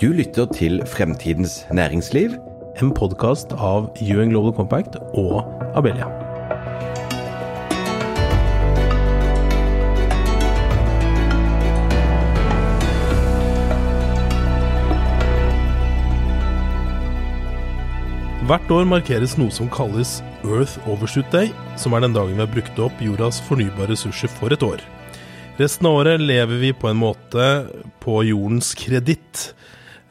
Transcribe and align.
Du 0.00 0.08
lytter 0.10 0.46
til 0.50 0.80
Fremtidens 0.86 1.66
næringsliv. 1.70 2.32
En 2.82 2.90
podkast 2.90 3.52
av 3.54 3.84
UN 4.02 4.32
Global 4.32 4.52
Compact 4.56 4.96
og 5.14 5.44
Abelia. 5.78 6.08
Hvert 18.44 18.74
år 18.74 18.88
markeres 18.90 19.36
noe 19.38 19.54
som 19.54 19.70
kalles 19.70 20.16
Earth 20.42 20.74
Overshoot 20.90 21.30
Day, 21.30 21.52
som 21.78 21.94
er 21.94 22.02
den 22.02 22.18
dagen 22.18 22.34
vi 22.34 22.42
har 22.42 22.50
brukt 22.50 22.82
opp 22.82 22.98
jordas 22.98 23.38
fornybare 23.46 23.92
ressurser 23.94 24.32
for 24.40 24.50
et 24.50 24.66
år. 24.66 24.82
Resten 25.62 25.86
av 25.86 26.00
året 26.00 26.18
lever 26.18 26.58
vi 26.58 26.72
på 26.74 26.90
en 26.90 26.98
måte 26.98 27.46
på 28.02 28.24
jordens 28.26 28.72
kreditt. 28.74 29.52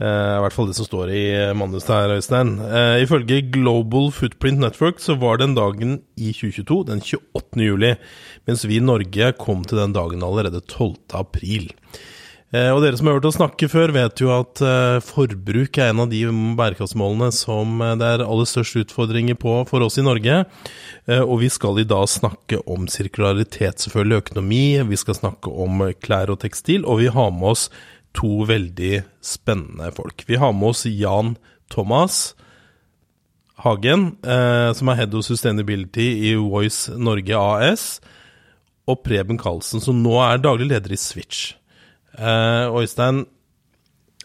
Eh, 0.02 0.34
I 0.38 0.42
hvert 0.44 0.56
fall 0.56 0.70
det 0.70 0.78
som 0.78 0.88
står 0.88 1.12
i 1.14 1.26
manuset 1.58 1.92
her, 1.94 2.16
Øystein. 2.18 2.56
Eh, 2.64 3.04
ifølge 3.04 3.44
Global 3.54 4.10
Footprint 4.16 4.64
Network 4.64 5.04
så 5.04 5.18
var 5.20 5.38
den 5.42 5.54
dagen 5.58 6.00
i 6.18 6.34
2022 6.34 6.80
den 6.90 7.04
28. 7.04 7.68
juli, 7.68 7.94
mens 8.48 8.66
vi 8.66 8.80
i 8.80 8.84
Norge 8.84 9.34
kom 9.38 9.62
til 9.68 9.84
den 9.84 9.94
dagen 9.94 10.26
allerede 10.26 10.64
12. 10.66 10.98
april. 11.14 11.72
Eh, 12.54 12.70
og 12.70 12.84
dere 12.84 12.98
som 13.00 13.10
har 13.10 13.18
hørt 13.18 13.26
oss 13.26 13.40
snakke 13.40 13.66
før, 13.72 13.92
vet 13.96 14.22
jo 14.22 14.30
at 14.30 14.62
eh, 14.62 15.00
forbruk 15.02 15.80
er 15.82 15.90
en 15.90 16.04
av 16.04 16.12
de 16.12 16.22
bærekraftsmålene 16.60 17.32
som 17.34 17.82
eh, 17.82 17.96
det 17.98 18.10
er 18.12 18.26
aller 18.28 18.50
størst 18.50 18.78
utfordringer 18.84 19.40
på 19.42 19.56
for 19.70 19.82
oss 19.82 19.98
i 19.98 20.06
Norge. 20.06 20.44
Og 21.04 21.34
vi 21.42 21.50
skal 21.52 21.82
i 21.82 21.88
dag 21.88 22.06
snakke 22.08 22.62
om 22.70 22.86
sirkularitet, 22.88 23.82
selvfølgelig 23.82 24.22
økonomi, 24.22 24.66
vi 24.88 25.00
skal 25.02 25.18
snakke 25.18 25.52
om 25.52 25.82
klær 26.00 26.32
og 26.32 26.40
tekstil, 26.46 26.86
og 26.88 27.02
vi 27.02 27.10
har 27.12 27.34
med 27.36 27.50
oss 27.50 27.66
to 28.14 28.44
veldig 28.50 29.04
spennende 29.26 29.92
folk. 29.96 30.26
Vi 30.28 30.38
har 30.42 30.54
med 30.54 30.74
oss 30.74 30.86
Jan 30.86 31.36
Thomas 31.74 32.36
Hagen, 33.64 34.18
som 34.22 34.90
er 34.92 34.98
Head 34.98 35.14
of 35.16 35.26
Sustainability 35.26 36.08
i 36.30 36.34
Voice 36.36 36.92
Norge 36.98 37.38
AS, 37.38 37.86
og 38.90 39.04
Preben 39.06 39.40
Karlsen, 39.40 39.82
som 39.84 40.02
nå 40.04 40.18
er 40.22 40.42
daglig 40.44 40.70
leder 40.74 40.94
i 40.96 41.00
Switch. 41.00 41.54
Eh, 42.14 42.66
Øystein, 42.70 43.26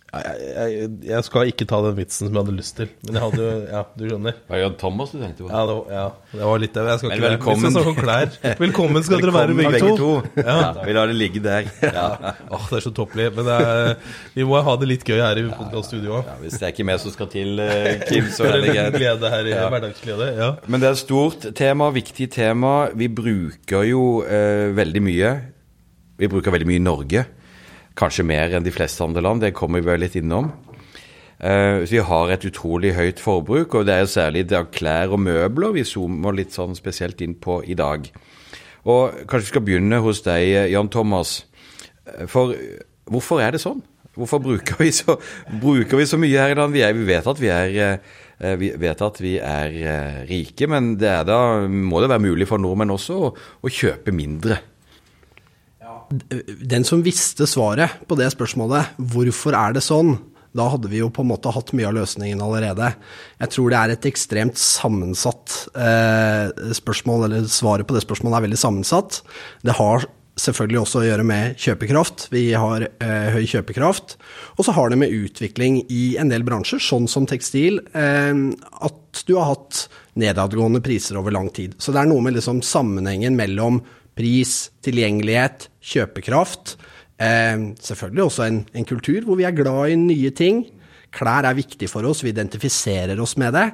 jeg, 0.09 0.37
jeg, 0.41 0.91
jeg, 1.05 1.25
skal 1.27 1.51
ikke 1.51 1.67
ta 1.69 1.79
den 1.85 1.97
vitsen 1.99 2.31
som 2.31 2.33
jeg 2.33 2.41
hadde 2.41 2.53
lyst 2.57 2.75
til. 2.79 2.89
Men 3.05 3.19
jeg 3.19 3.23
hadde 3.27 3.43
jo 3.43 3.49
Ja, 3.69 3.81
du 3.93 4.05
skjønner. 4.07 4.37
Var 4.49 4.63
det 4.63 4.69
Thomas 4.81 5.11
du 5.13 5.19
tenkte 5.21 5.45
på? 5.45 5.51
Ja, 5.53 5.61
det 5.69 5.75
var, 5.77 5.91
ja, 5.93 6.05
det 6.33 6.49
var 6.49 6.63
litt 6.63 6.79
det. 6.79 6.85
Jeg 6.89 7.03
skal 7.03 7.13
ikke 7.13 7.25
velkommen. 7.27 7.77
Sånn 7.77 7.99
skal 7.99 8.57
Velkommen 8.63 9.05
skal 9.05 9.21
dere 9.21 9.35
være, 9.37 9.59
begge, 9.59 9.75
begge 9.77 9.91
to. 9.93 10.09
to. 10.33 10.47
Ja. 10.49 10.57
Vi 10.81 10.97
lar 10.97 11.13
det 11.13 11.19
ligge 11.19 11.45
der. 11.45 11.69
Ja. 11.85 12.07
Åh, 12.49 12.65
det 12.71 12.81
er 12.81 12.87
så 12.87 12.95
topplig. 12.97 13.29
Men 13.37 13.53
er, 13.53 13.93
vi 14.33 14.49
må 14.49 14.65
ha 14.65 14.77
det 14.81 14.89
litt 14.95 15.05
gøy 15.05 15.21
her 15.21 15.43
i 15.43 15.47
podkaststudioet. 15.53 16.33
Ja, 16.33 16.41
hvis 16.41 16.57
det 16.57 16.71
er 16.71 16.77
ikke 16.77 16.89
mer 16.89 17.05
som 17.05 17.13
skal 17.13 17.29
til, 17.37 17.61
eh, 17.61 18.01
Kim, 18.09 18.33
så 18.33 18.49
er 18.49 18.63
det 18.63 18.73
greit. 18.73 18.97
Glede 18.97 19.37
her 19.37 19.53
i 19.53 19.57
ja. 19.59 19.69
hverdagsglede. 19.69 20.33
Ja. 20.41 20.53
Men 20.65 20.81
det 20.81 20.89
er 20.89 20.97
et 20.97 21.05
stort 21.05 21.51
tema, 21.59 21.93
viktig 21.93 22.33
tema. 22.33 22.79
Vi 22.97 23.13
bruker 23.13 23.85
jo 23.93 24.23
eh, 24.25 24.71
veldig 24.73 25.05
mye. 25.05 25.41
Vi 26.19 26.33
bruker 26.33 26.57
veldig 26.57 26.73
mye 26.73 26.81
i 26.81 26.89
Norge. 26.89 27.29
Kanskje 27.99 28.27
mer 28.27 28.55
enn 28.55 28.67
de 28.67 28.75
fleste 28.75 29.03
andre 29.03 29.25
land, 29.25 29.43
det 29.43 29.57
kommer 29.57 29.83
vi 29.83 29.91
vel 29.91 30.05
litt 30.05 30.17
innom. 30.19 30.53
Uh, 31.39 31.85
vi 31.87 32.01
har 32.03 32.33
et 32.35 32.45
utrolig 32.49 32.97
høyt 32.97 33.21
forbruk, 33.23 33.77
og 33.79 33.87
det 33.87 33.95
er 33.95 34.09
særlig 34.11 34.49
det 34.51 34.59
av 34.59 34.73
klær 34.75 35.15
og 35.15 35.23
møbler 35.23 35.77
vi 35.77 35.87
zoomer 35.87 36.35
litt 36.35 36.55
sånn 36.55 36.75
spesielt 36.79 37.23
inn 37.23 37.37
på 37.39 37.61
i 37.63 37.77
dag. 37.79 38.09
Og 38.89 39.21
kanskje 39.31 39.45
vi 39.45 39.53
skal 39.53 39.67
begynne 39.67 40.01
hos 40.03 40.23
deg, 40.27 40.71
Jan 40.73 40.91
Thomas. 40.91 41.41
Eh, 42.07 42.27
for 42.31 42.55
hvorfor 43.11 43.43
er 43.43 43.55
det 43.55 43.63
sånn? 43.63 43.83
Hvorfor 44.19 44.43
bruker 44.43 44.81
vi 44.83 44.91
så, 44.95 45.15
bruker 45.63 46.01
vi 46.01 46.09
så 46.11 46.19
mye 46.19 46.43
her 46.43 46.55
i 46.55 46.59
land? 46.59 46.75
Vi, 46.75 46.83
vi, 46.83 47.07
vet 47.07 47.31
at 47.31 47.39
vi 47.39 47.53
er, 47.55 48.01
vi 48.59 48.73
vet 48.83 49.05
at 49.07 49.21
vi 49.23 49.37
er 49.39 50.25
rike, 50.27 50.67
men 50.71 50.97
det 50.99 51.15
da, 51.29 51.39
må 51.67 52.03
det 52.03 52.11
være 52.11 52.27
mulig 52.27 52.51
for 52.51 52.63
nordmenn 52.63 52.95
også 52.95 53.21
å, 53.29 53.31
å 53.63 53.71
kjøpe 53.71 54.15
mindre 54.15 54.59
den 56.09 56.87
som 56.89 57.05
visste 57.05 57.47
svaret 57.49 58.01
på 58.09 58.17
det 58.19 58.31
spørsmålet, 58.35 58.97
hvorfor 59.13 59.57
er 59.59 59.77
det 59.77 59.85
sånn, 59.85 60.17
da 60.57 60.69
hadde 60.73 60.89
vi 60.91 61.03
jo 61.03 61.11
på 61.13 61.23
en 61.23 61.31
måte 61.31 61.53
hatt 61.53 61.75
mye 61.77 61.89
av 61.91 61.97
løsningen 61.99 62.41
allerede. 62.43 62.93
Jeg 63.39 63.53
tror 63.55 63.73
det 63.73 63.81
er 63.81 63.95
et 63.95 64.07
ekstremt 64.09 64.61
sammensatt 64.61 65.59
eh, 65.77 66.71
spørsmål, 66.79 67.27
eller 67.29 67.51
svaret 67.53 67.89
på 67.89 67.97
det 67.97 68.05
spørsmålet 68.07 68.39
er 68.39 68.47
veldig 68.49 68.61
sammensatt. 68.61 69.21
Det 69.67 69.77
har 69.79 70.09
selvfølgelig 70.39 70.81
også 70.81 71.01
å 71.01 71.07
gjøre 71.07 71.27
med 71.27 71.59
kjøpekraft. 71.61 72.29
Vi 72.33 72.45
har 72.55 72.87
eh, 72.89 73.29
høy 73.35 73.45
kjøpekraft. 73.51 74.17
Og 74.57 74.67
så 74.67 74.75
har 74.77 74.91
det 74.91 75.01
med 75.03 75.15
utvikling 75.15 75.83
i 75.93 76.17
en 76.21 76.33
del 76.33 76.47
bransjer, 76.47 76.83
sånn 76.83 77.09
som 77.11 77.27
tekstil, 77.29 77.83
eh, 77.93 78.33
at 78.89 79.25
du 79.29 79.35
har 79.37 79.53
hatt 79.53 79.87
nedadgående 80.19 80.83
priser 80.85 81.19
over 81.21 81.35
lang 81.35 81.51
tid. 81.55 81.77
Så 81.83 81.95
det 81.95 82.03
er 82.03 82.11
noe 82.11 82.25
med 82.25 82.39
liksom 82.39 82.63
sammenhengen 82.67 83.39
mellom 83.39 83.83
pris, 84.19 84.57
tilgjengelighet, 84.85 85.69
kjøpekraft. 85.93 86.77
Eh, 87.19 87.71
selvfølgelig 87.83 88.27
også 88.27 88.49
en, 88.49 88.65
en, 88.75 88.89
kultur 88.89 89.25
hvor 89.27 89.39
vi 89.39 89.47
er 89.49 89.57
glad 89.57 89.95
i 89.95 90.01
nye 90.01 90.35
ting. 90.35 90.67
Klær 91.15 91.47
er 91.49 91.57
viktig 91.57 91.89
for 91.89 92.05
oss, 92.05 92.21
vi 92.21 92.35
identifiserer 92.35 93.19
oss 93.23 93.39
med 93.41 93.55
det. 93.57 93.65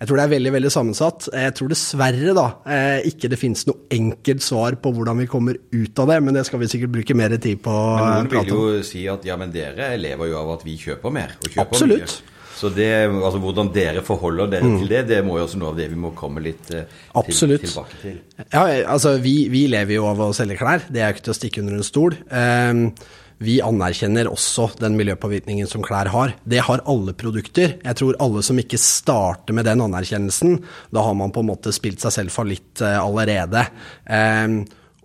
Jeg 0.00 0.08
tror 0.08 0.18
det 0.18 0.24
er 0.24 0.32
veldig 0.32 0.52
veldig 0.56 0.70
sammensatt. 0.72 1.28
Jeg 1.28 1.54
tror 1.54 1.70
dessverre 1.70 2.34
da, 2.34 2.46
eh, 2.66 3.06
ikke 3.12 3.30
det 3.30 3.38
finnes 3.38 3.62
noe 3.68 3.86
enkelt 3.94 4.42
svar 4.42 4.74
på 4.80 4.90
hvordan 4.96 5.22
vi 5.22 5.28
kommer 5.30 5.60
ut 5.60 6.02
av 6.02 6.10
det, 6.10 6.18
men 6.24 6.34
det 6.34 6.46
skal 6.48 6.62
vi 6.62 6.70
sikkert 6.72 6.94
bruke 6.96 7.16
mer 7.16 7.36
tid 7.36 7.62
på. 7.62 7.76
Men 8.00 8.26
noen 8.26 8.32
vil 8.32 8.50
jo 8.50 8.82
si 8.86 9.04
at 9.12 9.28
ja, 9.28 9.36
men 9.40 9.54
dere 9.54 9.92
lever 10.00 10.32
jo 10.32 10.40
av 10.40 10.54
at 10.56 10.66
vi 10.66 10.78
kjøper 10.80 11.14
mer. 11.14 11.36
og 11.38 11.50
kjøper 11.52 11.68
Absolutt. 11.68 12.16
Mye. 12.18 12.39
Så 12.60 12.68
det, 12.74 12.90
altså 13.08 13.40
Hvordan 13.40 13.70
dere 13.72 14.02
forholder 14.04 14.50
dere 14.56 14.68
mm. 14.68 14.76
til 14.82 14.92
det, 14.92 15.04
det 15.08 15.20
må 15.24 15.38
jo 15.38 15.46
også 15.46 15.60
noe 15.60 15.72
av 15.72 15.80
det 15.80 15.88
vi 15.92 16.00
må 16.00 16.12
komme 16.16 16.42
litt 16.44 16.68
eh, 16.76 16.98
til, 17.30 17.56
tilbake 17.56 18.02
til. 18.02 18.18
Ja, 18.50 18.66
altså 18.84 19.16
vi, 19.22 19.34
vi, 19.52 19.64
lever 19.72 19.96
jo 19.96 20.10
av 20.10 20.20
å 20.26 20.34
selge 20.36 20.58
klær, 20.60 20.84
det 20.92 21.00
er 21.00 21.10
jo 21.10 21.16
ikke 21.16 21.26
til 21.30 21.34
å 21.34 21.38
stikke 21.38 21.64
under 21.64 21.78
en 21.78 21.86
stol. 21.86 22.18
Um, 22.28 22.82
vi 23.40 23.54
anerkjenner 23.64 24.28
også 24.28 24.66
den 24.82 24.98
miljøpåvirkningen 24.98 25.68
som 25.70 25.80
klær 25.84 26.10
har. 26.12 26.34
Det 26.44 26.60
har 26.66 26.82
alle 26.90 27.14
produkter. 27.16 27.78
Jeg 27.80 27.96
tror 27.96 28.18
alle 28.20 28.42
som 28.44 28.60
ikke 28.60 28.80
starter 28.80 29.56
med 29.56 29.64
den 29.64 29.80
anerkjennelsen, 29.80 30.58
da 30.92 31.06
har 31.06 31.16
man 31.16 31.32
på 31.32 31.40
en 31.40 31.48
måte 31.54 31.72
spilt 31.72 32.04
seg 32.04 32.12
selv 32.18 32.34
fallitt 32.34 32.84
uh, 32.84 32.98
allerede. 33.00 33.64
Um, 34.04 34.60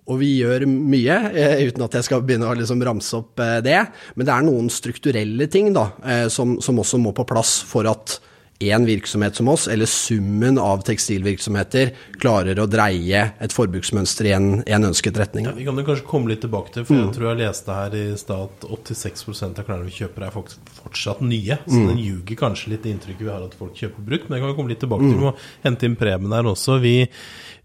og 0.05 0.21
vi 0.21 0.35
gjør 0.38 0.67
mye, 0.69 1.17
eh, 1.33 1.66
uten 1.66 1.85
at 1.88 1.97
jeg 1.97 2.07
skal 2.07 2.21
begynne 2.25 2.49
å 2.49 2.57
liksom 2.57 2.83
ramse 2.85 3.17
opp 3.17 3.41
eh, 3.41 3.57
det. 3.66 3.81
Men 4.16 4.27
det 4.27 4.35
er 4.35 4.45
noen 4.45 4.69
strukturelle 4.73 5.49
ting 5.51 5.73
da, 5.73 5.89
eh, 6.05 6.27
som, 6.33 6.59
som 6.61 6.81
også 6.81 7.01
må 7.01 7.16
på 7.16 7.25
plass 7.29 7.57
for 7.66 7.89
at 7.89 8.19
én 8.63 8.85
virksomhet 8.88 9.35
som 9.35 9.49
oss, 9.51 9.67
eller 9.67 9.85
summen 9.89 10.59
av 10.61 10.83
tekstilvirksomheter, 10.88 11.91
klarer 12.21 12.59
å 12.61 12.67
dreie 12.71 13.23
et 13.43 13.55
forbruksmønster 13.55 14.29
i 14.29 14.31
en, 14.35 14.47
en 14.63 14.88
ønsket 14.89 15.17
retning. 15.19 15.49
Ja, 15.49 15.55
vi 15.57 15.66
kan 15.67 15.81
jo 15.81 15.83
kanskje 15.89 16.07
komme 16.07 16.31
litt 16.31 16.43
tilbake 16.45 16.72
til, 16.72 16.85
for 16.87 16.95
mm. 16.95 17.01
jeg 17.01 17.16
tror 17.17 17.27
jeg 17.29 17.41
leste 17.41 17.79
her 17.79 17.97
i 17.99 18.05
stad 18.19 18.45
at 18.45 18.67
86% 18.69 19.59
av 19.59 19.67
klærne 19.67 19.89
vi 19.89 19.97
kjøper, 19.97 20.27
er 20.27 20.37
fortsatt 20.37 21.25
nye. 21.25 21.59
Så 21.66 21.81
mm. 21.81 21.89
den 21.91 22.03
ljuger 22.05 22.39
kanskje 22.45 22.72
litt 22.72 22.85
det 22.85 22.95
inntrykket 22.95 23.25
vi 23.25 23.33
har 23.33 23.43
at 23.43 23.59
folk 23.59 23.75
kjøper 23.75 24.07
brukt. 24.07 24.29
Men 24.29 24.37
det 24.37 24.45
kan 24.45 24.53
vi 24.53 24.59
komme 24.61 24.72
litt 24.72 24.83
tilbake 24.85 25.09
til. 25.09 25.17
Vi 25.17 25.25
må 25.27 25.35
hente 25.66 25.89
inn 25.89 25.99
Preben 25.99 26.37
her 26.37 26.51
også. 26.53 26.79
Vi 26.83 26.95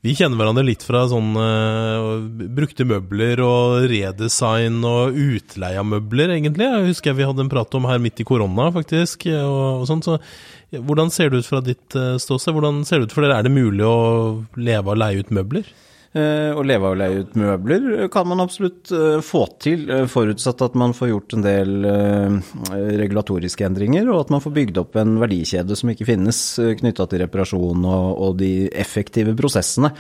vi 0.01 0.15
kjenner 0.17 0.39
hverandre 0.41 0.65
litt 0.65 0.85
fra 0.87 1.03
sånn 1.11 1.35
uh, 1.37 2.23
brukte 2.57 2.87
møbler 2.89 3.43
og 3.45 3.89
redesign 3.91 4.79
og 4.89 5.19
utleie 5.19 5.77
av 5.77 5.89
møbler, 5.91 6.33
egentlig. 6.39 6.65
Jeg 6.65 6.89
husker 6.89 7.19
vi 7.19 7.27
hadde 7.29 7.45
en 7.45 7.53
prat 7.53 7.77
om 7.77 7.89
her 7.91 8.01
midt 8.01 8.23
i 8.23 8.27
korona, 8.29 8.71
faktisk. 8.73 9.29
og, 9.37 9.83
og 9.83 9.85
sånt, 9.91 10.09
så 10.09 10.17
Hvordan 10.71 11.11
ser 11.11 11.33
det 11.33 11.43
ut 11.43 11.51
fra 11.51 11.61
ditt 11.67 11.99
uh, 11.99 12.15
ståsted? 12.23 12.55
Hvordan 12.57 12.85
ser 12.89 13.01
det 13.01 13.11
ut 13.11 13.15
for 13.17 13.27
dere? 13.27 13.41
Er 13.41 13.49
det 13.49 13.53
mulig 13.53 13.85
å 13.85 14.47
leve 14.57 14.85
av 14.87 14.95
å 14.95 15.01
leie 15.03 15.21
ut 15.21 15.33
møbler? 15.35 15.69
Eh, 16.11 16.51
å 16.59 16.63
leve 16.67 16.89
av 16.89 16.97
å 16.97 16.99
leie 16.99 17.21
ut 17.23 17.37
møbler 17.39 18.09
kan 18.11 18.27
man 18.27 18.43
absolutt 18.43 18.91
eh, 18.91 19.21
få 19.23 19.45
til, 19.63 19.85
eh, 19.95 20.09
forutsatt 20.11 20.65
at 20.67 20.75
man 20.75 20.91
får 20.91 21.11
gjort 21.13 21.37
en 21.37 21.45
del 21.45 21.87
regulatoriske 22.99 23.63
endringer, 23.63 24.09
og 24.11 24.25
at 24.25 24.33
man 24.35 24.43
får 24.43 24.55
bygd 24.57 24.81
opp 24.83 24.99
en 24.99 25.21
verdikjede 25.23 25.77
som 25.79 25.93
ikke 25.93 26.09
finnes 26.09 26.41
knytta 26.81 27.07
til 27.07 27.23
reparasjon 27.23 27.87
og, 27.87 28.33
de 28.41 28.69
effektive 28.79 29.33
prosessene 29.37 29.91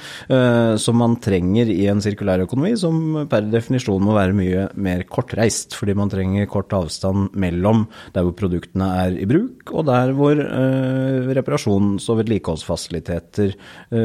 som 0.80 0.96
man 0.96 1.16
trenger 1.22 1.68
i 1.72 1.88
en 1.90 2.00
sirkulær 2.02 2.44
økonomi, 2.44 2.72
som 2.78 3.26
per 3.30 3.48
definisjon 3.50 4.02
må 4.04 4.14
være 4.14 4.36
mye 4.36 4.66
mer 4.80 5.02
kortreist, 5.10 5.74
fordi 5.76 5.96
man 5.98 6.12
trenger 6.12 6.48
kort 6.50 6.72
avstand 6.76 7.34
mellom 7.34 7.84
der 8.14 8.26
hvor 8.26 8.36
produktene 8.38 8.88
er 9.02 9.18
i 9.18 9.26
bruk, 9.28 9.74
og 9.74 9.88
der 9.90 10.14
hvor 10.16 10.38
reparasjons- 10.38 12.06
og 12.12 12.20
vedlikeholdsfasiliteter 12.22 13.56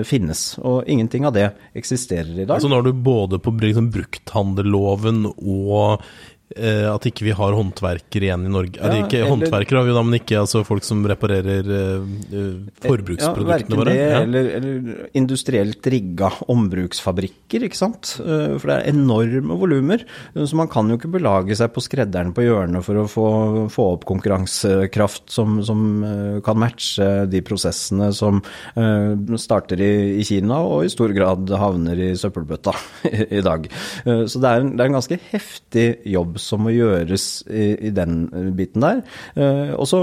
finnes. 0.08 0.48
Og 0.66 0.90
ingenting 0.92 1.30
av 1.30 1.38
det 1.38 1.48
eksisterer 1.78 1.95
eksisterer 1.96 2.32
i 2.36 2.46
dag. 2.46 2.58
Altså 2.58 2.72
Nå 2.72 2.80
er 2.80 2.88
du 2.88 3.04
både 3.06 3.40
på 3.42 3.54
liksom, 3.62 3.90
brukthandelloven 3.96 5.26
og 5.32 6.06
eh, 6.56 6.86
at 6.92 7.06
ikke 7.10 7.26
vi 7.26 7.34
har 7.36 7.56
håndverkere 7.58 8.28
igjen 8.30 8.46
i 8.46 8.52
Norge. 8.54 8.78
Ja, 8.82 8.92
ikke 9.02 9.22
eller- 9.24 9.32
håndverkere 9.34 9.80
har 9.82 9.88
vi 9.90 9.96
da, 9.98 10.04
men 10.06 10.20
ikke 10.20 10.40
altså, 10.44 10.64
folk 10.68 10.84
som 10.86 11.02
reparerer 11.10 11.66
eh, 11.66 12.06
eh, 12.36 12.52
forbruksproduktene 12.86 13.50
verken 13.50 13.80
våre. 13.80 13.94
det 13.96 14.10
Ja. 14.12 14.20
eller, 14.22 14.50
eller 14.60 15.10
industrielt 15.18 15.86
rigga 15.90 16.30
ombruksfabrikker, 16.52 17.66
ikke 17.68 17.80
sant. 17.80 18.16
Eh, 18.22 18.58
For 18.60 18.68
det 18.70 18.78
er 18.78 18.92
enorme 18.94 19.58
volumer. 19.60 20.04
Så 20.36 20.54
man 20.56 20.68
kan 20.72 20.90
jo 20.90 20.98
ikke 21.00 21.12
belage 21.12 21.56
seg 21.58 21.72
på 21.74 21.82
skredderen 21.84 22.34
på 22.36 22.44
hjørnet 22.46 22.84
for 22.86 22.96
å 23.02 23.08
få, 23.10 23.26
få 23.74 23.88
opp 23.96 24.06
konkurransekraft 24.06 25.30
som, 25.34 25.60
som 25.66 25.82
eh, 26.04 26.42
kan 26.46 26.58
matche 26.62 27.08
de 27.32 27.42
prosessene 27.46 28.12
som 28.16 28.42
eh, 28.76 29.16
starter 29.42 29.82
i, 29.82 29.92
i 30.20 30.24
Kina 30.28 30.62
og 30.66 30.86
i 30.86 30.92
stor 30.94 31.14
grad 31.16 31.50
havner 31.50 32.00
i 32.00 32.12
søppelbøtta 32.20 32.74
i, 33.12 33.26
i 33.40 33.44
dag. 33.46 33.68
Eh, 34.06 34.26
Så 34.30 34.42
det 34.44 34.50
er, 34.52 34.64
en, 34.66 34.74
det 34.76 34.84
er 34.86 34.92
en 34.92 34.98
ganske 35.00 35.20
heftig 35.32 35.88
jobb 36.12 36.35
som 36.42 36.62
må 36.66 36.70
gjøres 36.76 37.26
i, 37.50 37.66
i 37.90 37.92
den 37.96 38.14
eh, 38.34 38.52
biten 38.56 38.82
der. 38.86 38.98
Eh, 39.36 39.74
Og 39.76 39.88
så 39.88 39.98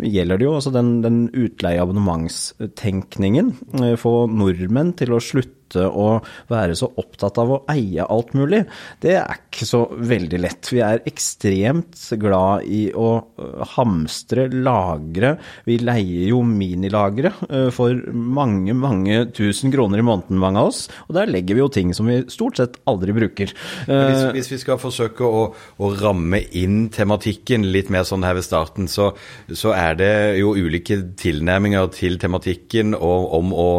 gjelder 0.00 0.38
det 0.38 0.44
jo 0.48 0.54
altså 0.58 0.70
den, 0.74 1.02
den 1.04 1.18
utleie-abonnementstenkningen. 1.32 3.54
eh, 3.82 3.96
Få 4.00 4.26
nordmenn 4.30 4.92
til 4.96 5.12
å 5.16 5.20
slutte 5.22 5.56
å 5.78 6.08
være 6.50 6.76
så 6.78 6.90
opptatt 7.00 7.38
av 7.40 7.52
å 7.54 7.60
eie 7.70 8.04
alt 8.04 8.34
mulig. 8.38 8.64
Det 9.02 9.16
er 9.20 9.40
ikke 9.50 9.68
så 9.68 9.82
veldig 9.94 10.40
lett. 10.42 10.70
Vi 10.72 10.82
er 10.84 11.02
ekstremt 11.08 11.98
glad 12.20 12.66
i 12.70 12.82
å 12.96 13.10
øh, 13.20 13.64
hamstre, 13.76 14.48
lagre. 14.50 15.36
Vi 15.68 15.78
leier 15.82 16.30
jo 16.30 16.42
minilagre 16.46 17.32
øh, 17.48 17.68
for 17.74 17.96
mange, 18.14 18.74
mange 18.76 19.24
tusen 19.36 19.72
kroner 19.74 20.02
i 20.02 20.06
måneden, 20.06 20.40
mange 20.40 20.62
av 20.62 20.72
oss. 20.72 20.84
Og 21.08 21.16
der 21.18 21.30
legger 21.30 21.58
vi 21.58 21.64
jo 21.64 21.70
ting 21.72 21.94
som 21.96 22.10
vi 22.10 22.20
stort 22.32 22.60
sett 22.60 22.80
aldri 22.90 23.14
bruker. 23.16 23.54
Hvis, 23.86 24.20
Eh, 24.20 24.32
hvis 24.36 24.50
vi 24.52 24.60
skal 24.62 24.80
forsøke 24.80 25.26
å, 25.26 25.42
å 25.52 25.90
ramme 26.00 26.42
inn 26.56 26.88
tematikken 26.94 27.66
litt 27.74 27.90
mer 27.92 28.06
sånn 28.08 28.24
her 28.26 28.36
ved 28.38 28.46
starten, 28.46 28.88
så, 28.90 29.10
så 29.48 29.74
er 29.76 29.98
det 30.00 30.12
jo 30.40 30.54
ulike 30.58 31.00
tilnærminger 31.20 31.90
til 31.94 32.18
tematikken 32.20 32.94
og, 32.96 33.30
om 33.40 33.54
å 33.54 33.70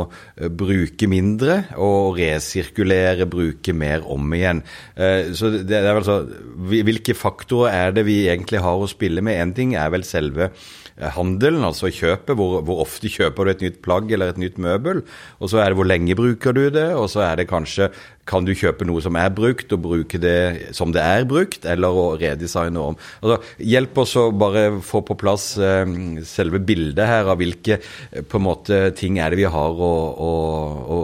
bruke 0.58 1.10
mindre 1.12 1.62
og 1.82 2.20
resirkulere, 2.20 3.28
bruke 3.32 3.74
mer 3.76 4.06
om 4.12 4.32
igjen. 4.38 4.62
Eh, 4.96 5.32
Så 5.38 5.52
det 5.52 5.80
er 5.82 5.98
vel 5.98 6.30
Hvilke 6.72 7.16
faktorer 7.18 7.74
er 7.74 7.98
det 7.98 8.06
vi 8.08 8.22
egentlig 8.30 8.62
har 8.62 8.78
å 8.78 8.90
spille 8.90 9.24
med? 9.26 9.40
En 9.42 9.54
ting 9.58 9.76
er 9.76 9.90
vel 9.94 10.06
selve 10.08 10.52
eh, 10.52 11.12
handelen, 11.18 11.64
altså 11.66 11.92
kjøpet. 11.92 12.36
Hvor, 12.38 12.62
hvor 12.68 12.84
ofte 12.86 13.10
kjøper 13.12 13.46
du 13.48 13.52
et 13.56 13.66
nytt 13.66 13.82
plagg 13.86 14.12
eller 14.12 14.32
et 14.34 14.42
nytt 14.42 14.62
møbel? 14.62 15.04
Og 15.42 15.52
så 15.52 15.62
er 15.62 15.72
det 15.72 15.80
hvor 15.80 15.90
lenge 15.90 16.18
bruker 16.18 16.56
du 16.56 16.68
det? 16.70 16.90
Og 16.96 17.10
så 17.12 17.26
er 17.28 17.42
det 17.42 17.50
kanskje 17.52 17.92
kan 18.32 18.46
du 18.46 18.54
kjøpe 18.56 18.86
noe 18.88 19.02
som 19.04 19.18
er 19.20 19.32
brukt, 19.34 19.74
og 19.74 19.82
bruke 19.84 20.20
det 20.22 20.74
som 20.78 20.94
det 20.94 21.02
er 21.04 21.26
brukt, 21.28 21.66
eller 21.68 21.98
å 21.98 22.06
redesigne 22.22 22.80
om. 22.92 22.98
Altså, 23.20 23.40
hjelp 23.72 23.98
oss 24.04 24.14
å 24.22 24.28
bare 24.32 24.68
få 24.86 25.02
på 25.08 25.18
plass 25.20 25.56
eh, 25.60 25.96
selve 26.28 26.62
bildet 26.64 27.10
her 27.10 27.32
av 27.34 27.42
hvilke 27.42 27.80
eh, 27.82 28.22
på 28.22 28.40
en 28.40 28.46
måte 28.46 28.82
ting 29.00 29.20
er 29.20 29.34
det 29.34 29.42
vi 29.42 29.50
har 29.52 29.84
å, 29.90 29.92
å, 30.30 30.32
å 30.96 31.00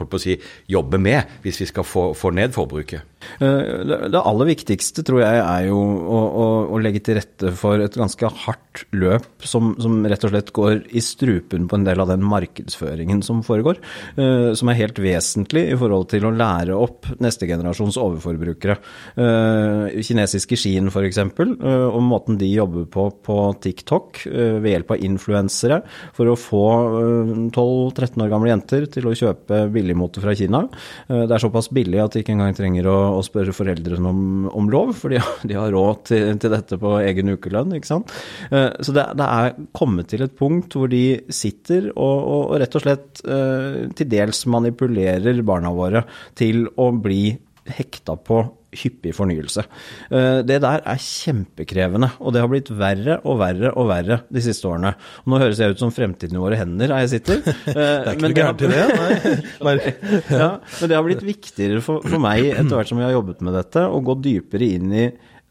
holdt 0.00 0.12
på 0.12 0.20
å 0.20 0.24
si, 0.24 0.36
jobbe 0.70 1.00
med, 1.00 1.38
hvis 1.44 1.62
vi 1.62 1.70
skal 1.70 1.86
få, 1.86 2.10
få 2.18 2.32
ned 2.36 2.56
forbruket. 2.56 3.09
Eh, 3.40 4.08
Det 4.10 4.20
aller 4.20 4.50
viktigste 4.50 5.04
tror 5.06 5.22
jeg 5.22 5.40
er 5.42 5.66
jo 5.68 5.78
å, 5.80 6.20
å, 6.20 6.46
å 6.74 6.80
legge 6.82 7.02
til 7.04 7.18
rette 7.20 7.52
for 7.56 7.80
et 7.82 7.96
ganske 7.98 8.30
hardt 8.44 8.84
løp 8.96 9.44
som, 9.46 9.74
som 9.82 9.98
rett 10.08 10.24
og 10.24 10.32
slett 10.32 10.52
går 10.56 10.82
i 10.96 11.02
strupen 11.04 11.66
på 11.68 11.78
en 11.78 11.84
del 11.86 12.00
av 12.02 12.10
den 12.12 12.22
markedsføringen 12.26 13.22
som 13.26 13.42
foregår, 13.46 13.80
eh, 14.16 14.50
som 14.56 14.70
er 14.70 14.78
helt 14.78 15.00
vesentlig 15.02 15.66
i 15.72 15.78
forhold 15.78 16.08
til 16.12 16.26
å 16.28 16.32
lære 16.34 16.76
opp 16.76 17.08
neste 17.22 17.48
generasjons 17.50 17.98
overforbrukere. 18.00 18.78
Eh, 19.20 20.00
Kinesiske 20.06 20.58
Skien 20.58 20.90
f.eks., 20.92 21.20
og 21.20 22.00
måten 22.06 22.38
de 22.40 22.48
jobber 22.50 22.86
på 22.90 23.08
på 23.20 23.36
TikTok 23.62 24.22
ved 24.30 24.68
hjelp 24.70 24.92
av 24.94 25.02
influensere 25.04 25.80
for 26.16 26.30
å 26.30 26.36
få 26.38 26.62
eh, 27.00 27.32
12-13 27.52 28.24
år 28.24 28.32
gamle 28.32 28.52
jenter 28.52 28.86
til 28.92 29.08
å 29.10 29.14
kjøpe 29.16 29.64
billigmote 29.74 30.22
fra 30.22 30.34
Kina. 30.38 30.62
Det 31.10 31.30
er 31.34 31.42
såpass 31.42 31.70
billig 31.74 32.00
at 32.02 32.14
de 32.14 32.22
ikke 32.22 32.34
engang 32.36 32.54
trenger 32.56 32.86
å, 32.90 32.98
å 33.12 33.24
spørre 33.26 33.54
foreldrene 33.56 34.10
om, 34.10 34.22
om 34.56 34.70
lov, 34.72 34.92
for 34.98 35.14
de, 35.14 35.20
de 35.46 35.56
har 35.58 35.72
råd 35.74 36.04
til, 36.10 36.30
til 36.42 36.54
dette 36.54 36.78
på 36.80 36.94
egen 37.02 37.34
ukelønn. 37.34 37.74
ikke 37.76 37.90
sant? 37.90 38.14
Eh, 38.50 38.70
Så 38.80 38.94
det, 38.96 39.08
det 39.18 39.26
er 39.26 39.58
kommet 39.76 40.10
til 40.12 40.24
et 40.26 40.36
punkt 40.38 40.76
hvor 40.78 40.90
de 40.92 41.20
sitter 41.32 41.90
og, 41.94 42.16
og, 42.20 42.42
og 42.52 42.56
rett 42.62 42.78
og 42.78 42.84
slett 42.86 43.24
eh, 43.26 43.82
til 43.98 44.10
dels 44.10 44.44
manipulerer 44.50 45.42
barna 45.46 45.74
våre 45.74 46.04
til 46.38 46.66
å 46.80 46.90
bli 46.94 47.36
hekta 47.70 48.16
på 48.16 48.42
hyppig 48.76 49.12
fornyelse. 49.16 49.64
Eh, 50.10 50.42
Det 50.46 50.60
der 50.62 50.82
er 50.86 51.00
kjempekrevende, 51.02 52.10
og 52.20 52.34
det 52.34 52.42
har 52.42 52.50
blitt 52.52 52.70
verre 52.70 53.16
og 53.24 53.38
verre 53.40 53.72
og 53.74 53.88
verre 53.90 54.20
de 54.30 54.42
siste 54.44 54.68
årene. 54.70 54.92
Og 55.24 55.32
nå 55.32 55.40
høres 55.42 55.58
jeg 55.58 55.74
ut 55.74 55.82
som 55.82 55.90
fremtiden 55.94 56.38
i 56.38 56.42
våre 56.42 56.58
hender 56.60 56.94
her 56.94 57.06
jeg 57.06 57.14
sitter. 57.16 57.42
Det 57.42 57.74
Det 57.74 57.88
er 57.88 58.12
ikke 58.14 58.28
noe 58.28 58.38
gærent 58.38 58.62
i 58.62 58.70
det. 58.70 58.84
Nei. 59.00 59.34
Nei. 59.70 59.94
ja, 60.30 60.50
men 60.60 60.92
det 60.92 60.96
har 60.96 61.06
blitt 61.06 61.26
viktigere 61.26 61.82
for, 61.84 62.04
for 62.06 62.22
meg 62.22 62.46
etter 62.52 62.76
hvert 62.76 62.90
som 62.92 63.00
vi 63.00 63.06
har 63.08 63.16
jobbet 63.16 63.42
med 63.46 63.58
dette, 63.58 63.84
å 63.86 64.00
gå 64.04 64.18
dypere 64.22 64.70
inn 64.78 64.94
i 64.94 65.08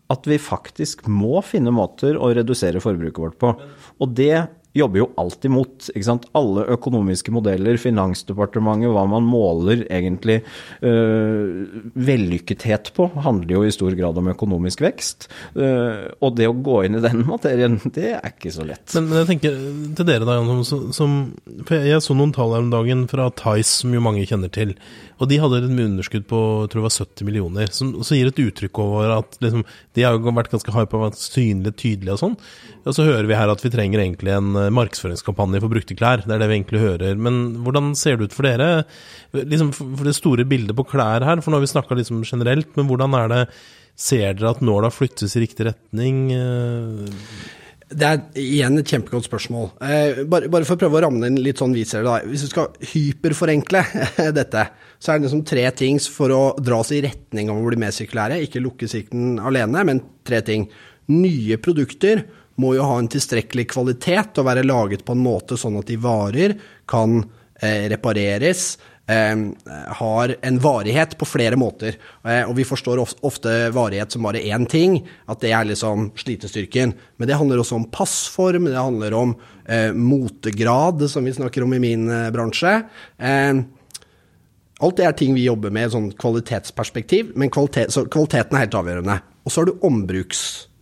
at 0.09 0.25
vi 0.25 0.39
faktisk 0.41 1.03
må 1.11 1.37
finne 1.45 1.69
måter 1.75 2.17
å 2.17 2.31
redusere 2.33 2.81
forbruket 2.81 3.21
vårt 3.21 3.37
på. 3.41 3.51
Og 4.01 4.15
det 4.17 4.47
jobber 4.79 5.01
jo 5.03 5.09
alltid 5.19 5.53
mot. 5.53 5.89
Ikke 5.93 6.07
sant? 6.07 6.27
Alle 6.37 6.65
økonomiske 6.75 7.33
modeller, 7.35 7.79
Finansdepartementet, 7.81 8.91
hva 8.95 9.05
man 9.09 9.27
måler 9.27 9.85
egentlig 9.87 10.39
øh, 10.85 11.67
vellykkethet 11.95 12.93
på, 12.95 13.09
handler 13.25 13.57
jo 13.57 13.63
i 13.67 13.73
stor 13.75 13.95
grad 13.99 14.19
om 14.21 14.31
økonomisk 14.33 14.83
vekst. 14.85 15.29
Øh, 15.55 16.09
og 16.23 16.37
det 16.39 16.49
å 16.49 16.55
gå 16.55 16.81
inn 16.87 16.99
i 16.99 17.03
den 17.03 17.25
materien, 17.33 17.79
det 17.95 18.13
er 18.17 18.33
ikke 18.33 18.53
så 18.55 18.67
lett. 18.67 18.87
Men, 18.97 19.21
jeg 19.21 19.31
tenker 19.33 19.59
til 19.99 20.09
dere, 20.09 20.27
da, 20.27 20.39
Jan, 20.39 20.65
som, 20.67 20.89
som 20.95 21.19
jeg, 21.67 21.85
jeg 21.91 22.05
så 22.05 22.17
noen 22.17 22.33
tall 22.35 22.55
her 22.55 22.65
om 22.65 22.73
dagen 22.73 23.05
fra 23.11 23.29
Tice, 23.35 23.81
som 23.83 23.95
jo 23.95 24.03
mange 24.03 24.25
kjenner 24.29 24.51
til. 24.53 24.75
Og 25.19 25.27
de 25.29 25.39
hadde 25.41 25.59
et 25.59 25.67
underskudd 25.69 26.25
på 26.29 26.39
jeg 26.63 26.71
tror 26.71 26.79
det 26.79 26.85
var 26.85 26.95
70 26.95 27.27
millioner, 27.27 27.71
som 27.75 27.91
også 27.99 28.17
gir 28.17 28.29
et 28.29 28.41
uttrykk 28.45 28.81
over 28.83 29.13
at 29.17 29.37
liksom, 29.43 29.65
de 29.95 30.05
har 30.05 30.15
jo 30.15 30.33
vært 30.35 30.53
ganske 30.53 30.73
hypa 30.73 30.97
å 30.97 31.03
vært 31.07 31.19
synlige, 31.19 31.75
tydelige 31.81 32.15
og 32.15 32.21
sånn. 32.21 32.37
Og 32.85 32.95
så 32.95 33.05
hører 33.07 33.27
vi 33.29 33.37
her 33.37 33.51
at 33.51 33.63
vi 33.63 33.71
trenger 33.73 34.03
egentlig 34.03 34.33
en 34.35 34.55
markedsføringskampanje 34.75 35.61
for 35.63 35.71
brukte 35.73 35.97
klær. 35.97 36.23
Det 36.25 36.35
er 36.35 36.41
det 36.43 36.49
vi 36.51 36.57
egentlig 36.59 36.83
hører. 36.83 37.17
Men 37.17 37.39
hvordan 37.65 37.91
ser 37.97 38.17
det 38.19 38.29
ut 38.29 38.37
for 38.37 38.47
dere? 38.47 38.83
Liksom, 39.33 39.73
for 39.75 40.07
det 40.07 40.15
store 40.17 40.45
bildet 40.49 40.75
på 40.77 40.87
klær 40.91 41.25
her, 41.27 41.41
for 41.43 41.51
nå 41.53 41.59
har 41.59 41.65
vi 41.67 41.73
snakka 41.73 41.97
liksom 41.99 42.23
generelt, 42.27 42.71
men 42.79 42.89
hvordan 42.89 43.17
er 43.23 43.29
det 43.35 43.43
Ser 43.99 44.31
dere 44.37 44.53
at 44.53 44.61
nåla 44.63 44.87
flyttes 44.95 45.33
i 45.35 45.41
riktig 45.43 45.65
retning? 45.67 46.29
Eh, 46.31 47.09
Det 47.89 48.05
er 48.07 48.21
igjen 48.39 48.77
et 48.79 48.87
kjempegodt 48.87 49.25
spørsmål. 49.27 49.65
Eh, 49.83 50.21
bare, 50.23 50.63
for 50.63 50.77
å 50.77 50.79
prøve 50.79 50.99
å 50.99 51.01
ramme 51.03 51.27
inn 51.27 51.39
litt 51.43 51.59
sånn 51.59 51.73
vi 51.75 51.83
ser 51.89 52.05
det, 52.05 52.07
da. 52.07 52.29
Hvis 52.29 52.45
du 52.45 52.51
skal 52.53 52.69
hyperforenkle 52.93 53.81
dette, 54.39 54.63
så 55.01 55.11
er 55.11 55.19
det 55.19 55.25
liksom 55.27 55.43
tre 55.51 55.65
ting 55.75 55.99
for 55.99 56.31
å 56.31 56.41
dra 56.63 56.79
oss 56.79 56.93
i 56.95 57.01
retning 57.03 57.51
av 57.51 57.59
å 57.59 57.65
bli 57.67 57.81
mer 57.81 57.91
sirkulære. 57.91 58.39
Ikke 58.45 58.63
lukke 58.63 58.87
sirkelen 58.87 59.35
alene, 59.43 59.83
men 59.89 59.99
tre 60.23 60.39
ting. 60.47 60.69
Nye 61.11 61.57
produkter 61.59 62.23
må 62.59 62.75
jo 62.77 62.85
ha 62.87 62.99
en 62.99 63.09
tilstrekkelig 63.11 63.67
kvalitet 63.71 64.39
og 64.39 64.47
være 64.49 64.67
laget 64.67 65.05
på 65.07 65.15
en 65.15 65.23
måte 65.23 65.57
sånn 65.59 65.79
at 65.79 65.89
de 65.89 65.97
varer, 66.01 66.55
kan 66.89 67.21
eh, 67.61 67.87
repareres, 67.91 68.77
eh, 69.09 69.35
har 70.01 70.35
en 70.41 70.59
varighet 70.61 71.15
på 71.19 71.27
flere 71.29 71.59
måter. 71.59 71.97
Eh, 72.23 72.43
og 72.43 72.55
vi 72.57 72.67
forstår 72.67 73.01
ofte 73.01 73.55
varighet 73.75 74.13
som 74.13 74.27
bare 74.27 74.43
én 74.43 74.67
ting, 74.69 74.99
at 75.29 75.41
det 75.43 75.53
er 75.55 75.71
liksom 75.71 76.11
slitestyrken. 76.19 76.93
Men 77.17 77.31
det 77.31 77.39
handler 77.39 77.63
også 77.63 77.79
om 77.79 77.89
passform, 77.93 78.69
det 78.69 78.77
handler 78.77 79.17
om 79.17 79.35
eh, 79.65 79.91
motegrad, 79.95 81.07
som 81.09 81.27
vi 81.27 81.35
snakker 81.37 81.65
om 81.65 81.75
i 81.77 81.83
min 81.83 82.09
eh, 82.09 82.31
bransje. 82.35 82.79
Eh, 83.17 83.65
Alt 84.79 84.95
det 84.95 85.03
er 85.03 85.15
ting 85.19 85.33
vi 85.35 85.43
jobber 85.43 85.73
med 85.75 85.89
i 85.89 85.91
sånn 85.91 86.05
kvalitetsperspektiv, 86.15 87.33
men 87.35 87.51
kvalitet, 87.51 87.91
så 87.91 88.05
kvaliteten 88.07 88.55
er 88.55 88.63
helt 88.63 88.77
avgjørende. 88.79 89.17
Og 89.43 89.51
så 89.51 89.59
har 89.59 89.67
du 89.67 89.81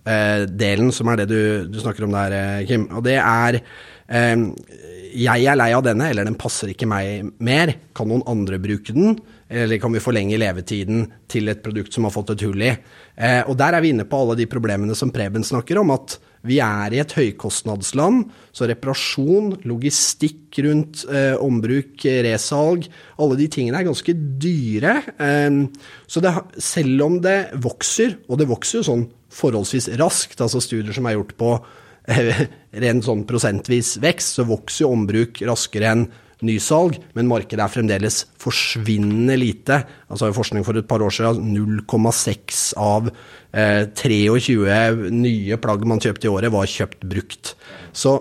ombruksdelen, 0.08 0.92
som 0.92 1.10
er 1.12 1.22
det 1.22 1.30
du, 1.32 1.68
du 1.72 1.80
snakker 1.82 2.06
om 2.08 2.16
der, 2.16 2.36
eh, 2.36 2.66
Kim. 2.68 2.88
Og 2.92 3.04
det 3.04 3.18
er 3.20 3.62
eh, 4.08 4.36
Jeg 5.18 5.46
er 5.48 5.58
lei 5.58 5.72
av 5.74 5.84
denne, 5.84 6.10
eller 6.12 6.26
den 6.26 6.38
passer 6.38 6.70
ikke 6.70 6.88
meg 6.88 7.32
mer. 7.40 7.74
Kan 7.96 8.10
noen 8.10 8.26
andre 8.28 8.60
bruke 8.60 8.94
den? 8.94 9.18
Eller 9.50 9.80
kan 9.80 9.94
vi 9.94 10.04
forlenge 10.04 10.38
levetiden 10.38 11.08
til 11.32 11.48
et 11.48 11.64
produkt 11.64 11.94
som 11.94 12.04
har 12.04 12.12
fått 12.12 12.34
et 12.36 12.44
hull 12.44 12.62
i? 12.62 12.74
Eh, 13.16 13.44
og 13.48 13.56
der 13.58 13.74
er 13.74 13.82
vi 13.82 13.94
inne 13.96 14.06
på 14.06 14.20
alle 14.20 14.38
de 14.38 14.48
problemene 14.50 14.96
som 14.96 15.12
Preben 15.12 15.44
snakker 15.48 15.80
om, 15.80 15.92
at 15.96 16.20
vi 16.48 16.60
er 16.62 16.94
i 16.94 17.00
et 17.02 17.12
høykostnadsland, 17.18 18.28
så 18.56 18.68
reparasjon, 18.70 19.56
logistikk 19.68 20.60
rundt 20.64 21.02
eh, 21.10 21.34
ombruk, 21.42 22.06
resalg, 22.28 22.86
alle 23.18 23.40
de 23.40 23.48
tingene 23.52 23.82
er 23.82 23.88
ganske 23.88 24.14
dyre. 24.14 25.00
Eh, 25.18 25.64
så 26.08 26.24
det, 26.24 26.36
selv 26.62 27.08
om 27.08 27.18
det 27.24 27.40
vokser, 27.64 28.20
og 28.28 28.44
det 28.44 28.52
vokser 28.52 28.82
jo 28.82 28.90
sånn 28.92 29.08
forholdsvis 29.34 29.92
raskt, 30.00 30.40
altså 30.42 30.62
studier 30.64 30.96
som 30.96 31.08
er 31.10 31.18
gjort 31.18 31.36
på 31.40 31.52
eh, 32.12 32.46
ren 32.84 33.04
sånn 33.06 33.26
prosentvis 33.30 33.98
vekst, 34.04 34.40
så 34.40 34.48
vokser 34.48 34.86
jo 34.86 34.94
ombruk 34.96 35.42
raskere 35.48 35.92
enn 35.92 36.08
nysalg, 36.46 37.00
men 37.18 37.30
markedet 37.30 37.64
er 37.64 37.74
fremdeles 37.74 38.20
forsvinnende 38.38 39.38
lite. 39.40 39.80
Altså 40.12 40.30
Forskning 40.36 40.66
for 40.68 40.78
et 40.78 40.90
par 40.90 41.02
år 41.02 41.14
siden 41.14 41.50
0,6 41.56 42.68
av 42.78 43.10
eh, 43.10 43.88
23 43.98 45.14
nye 45.14 45.58
plagg 45.62 45.86
man 45.90 46.02
kjøpte 46.04 46.30
i 46.30 46.34
året, 46.34 46.54
var 46.54 46.70
kjøpt 46.70 47.08
brukt. 47.10 47.56
Så 47.90 48.20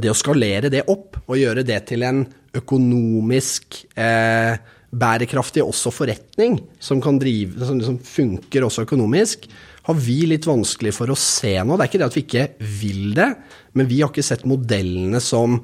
det 0.00 0.10
å 0.10 0.16
skalere 0.16 0.72
det 0.72 0.86
opp 0.90 1.20
og 1.26 1.36
gjøre 1.38 1.66
det 1.66 1.82
til 1.90 2.06
en 2.06 2.24
økonomisk 2.54 3.84
eh, 4.00 4.56
bærekraftig 4.94 5.62
også 5.64 5.92
forretning, 5.94 6.58
som, 6.82 7.02
kan 7.02 7.18
drive, 7.20 7.58
som 7.66 7.78
liksom 7.80 8.00
funker 8.06 8.66
også 8.66 8.86
økonomisk, 8.86 9.48
har 9.84 10.00
vi 10.00 10.18
litt 10.30 10.46
vanskelig 10.48 10.94
for 10.96 11.12
å 11.12 11.18
se 11.18 11.54
nå. 11.60 11.76
Det 11.76 11.84
er 11.84 11.90
ikke 11.90 12.00
det 12.00 12.08
at 12.08 12.16
vi 12.16 12.24
ikke 12.24 12.46
vil 12.80 13.14
det, 13.16 13.30
men 13.76 13.88
vi 13.90 14.00
har 14.00 14.12
ikke 14.12 14.24
sett 14.24 14.46
modellene 14.48 15.20
som 15.20 15.58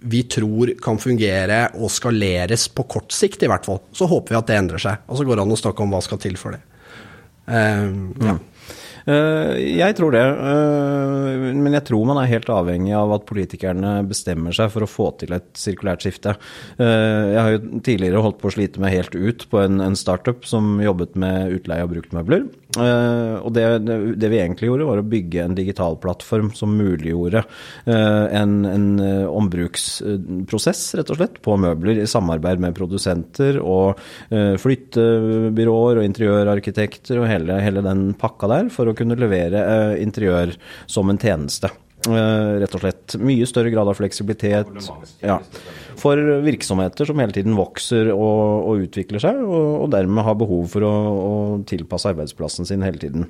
vi 0.00 0.22
tror 0.30 0.74
kan 0.82 1.00
fungere 1.00 1.62
og 1.80 1.90
skaleres 1.92 2.68
på 2.72 2.86
kort 2.88 3.12
sikt, 3.14 3.42
i 3.44 3.50
hvert 3.50 3.66
fall. 3.66 3.80
Så 3.96 4.08
håper 4.10 4.34
vi 4.34 4.38
at 4.40 4.50
det 4.50 4.60
endrer 4.60 4.82
seg. 4.82 5.02
Og 5.08 5.18
så 5.18 5.26
går 5.26 5.38
det 5.38 5.46
an 5.46 5.56
å 5.56 5.58
snakke 5.60 5.84
om 5.84 5.96
hva 5.96 6.02
skal 6.04 6.20
til 6.22 6.38
for 6.40 6.56
det. 6.56 6.62
Uh, 7.50 8.12
ja. 8.22 8.36
Uh, 9.08 9.56
jeg 9.56 9.96
tror 9.96 10.12
det, 10.14 10.22
uh, 10.22 11.48
men 11.56 11.74
jeg 11.74 11.86
tror 11.88 12.04
man 12.06 12.20
er 12.20 12.30
helt 12.30 12.50
avhengig 12.52 12.92
av 12.94 13.14
at 13.16 13.26
politikerne 13.26 13.94
bestemmer 14.06 14.54
seg 14.54 14.70
for 14.70 14.84
å 14.84 14.90
få 14.90 15.08
til 15.20 15.34
et 15.34 15.48
sirkulært 15.58 16.04
skifte. 16.04 16.36
Uh, 16.78 17.32
jeg 17.32 17.40
har 17.40 17.54
jo 17.56 17.62
tidligere 17.80 18.24
holdt 18.26 18.40
på 18.42 18.50
å 18.50 18.54
slite 18.54 18.82
meg 18.84 18.94
helt 18.98 19.16
ut 19.16 19.48
på 19.50 19.62
en, 19.64 19.80
en 19.84 19.98
startup 19.98 20.44
som 20.48 20.76
jobbet 20.84 21.16
med 21.18 21.56
utleie 21.56 21.86
av 21.86 21.92
bruktmøbler. 21.92 22.46
Uh, 22.78 23.42
og 23.42 23.50
det, 23.56 23.64
det, 23.82 24.28
vi 24.30 24.38
egentlig 24.38 24.68
gjorde, 24.68 24.86
var 24.86 25.00
å 25.00 25.06
bygge 25.10 25.42
en 25.42 25.56
digital 25.58 25.96
plattform 25.98 26.52
som 26.54 26.76
muliggjorde 26.78 27.42
uh, 27.42 28.26
en, 28.30 28.60
en 28.68 28.86
uh, 29.02 29.26
ombruksprosess, 29.26 30.84
rett 31.00 31.10
og 31.10 31.18
slett, 31.18 31.40
på 31.42 31.56
møbler 31.58 31.98
i 31.98 32.06
samarbeid 32.10 32.62
med 32.62 32.76
produsenter 32.78 33.58
og 33.60 33.98
flyttebyråer 34.30 35.98
og 35.98 36.06
interiørarkitekter 36.06 37.18
og 37.20 37.28
hele, 37.30 37.58
hele, 37.64 37.82
den 37.84 38.10
pakka 38.18 38.50
der, 38.50 38.70
for 38.72 38.90
å 38.90 38.94
kunne 38.96 39.18
levere 39.18 39.62
interiør 39.98 40.54
som 40.90 41.10
en 41.10 41.18
tjeneste. 41.20 41.72
Rett 42.08 42.74
og 42.78 42.84
slett. 42.84 43.18
Mye 43.20 43.48
større 43.48 43.72
grad 43.74 43.90
av 43.90 43.98
fleksibilitet. 44.00 44.90
Ja 45.24 45.40
for 46.00 46.20
virksomheter 46.44 47.08
som 47.08 47.20
hele 47.20 47.34
tiden 47.36 47.58
vokser 47.58 48.12
og, 48.14 48.66
og 48.70 48.86
utvikler 48.86 49.22
seg, 49.22 49.40
og, 49.44 49.84
og, 49.84 49.86
dermed 49.92 50.26
har 50.26 50.38
behov 50.40 50.68
for 50.72 50.86
å, 50.86 50.92
å 51.20 51.32
tilpasse 51.68 52.12
arbeidsplassen 52.12 52.68
sin 52.68 52.86
hele 52.86 53.02
tiden. 53.02 53.28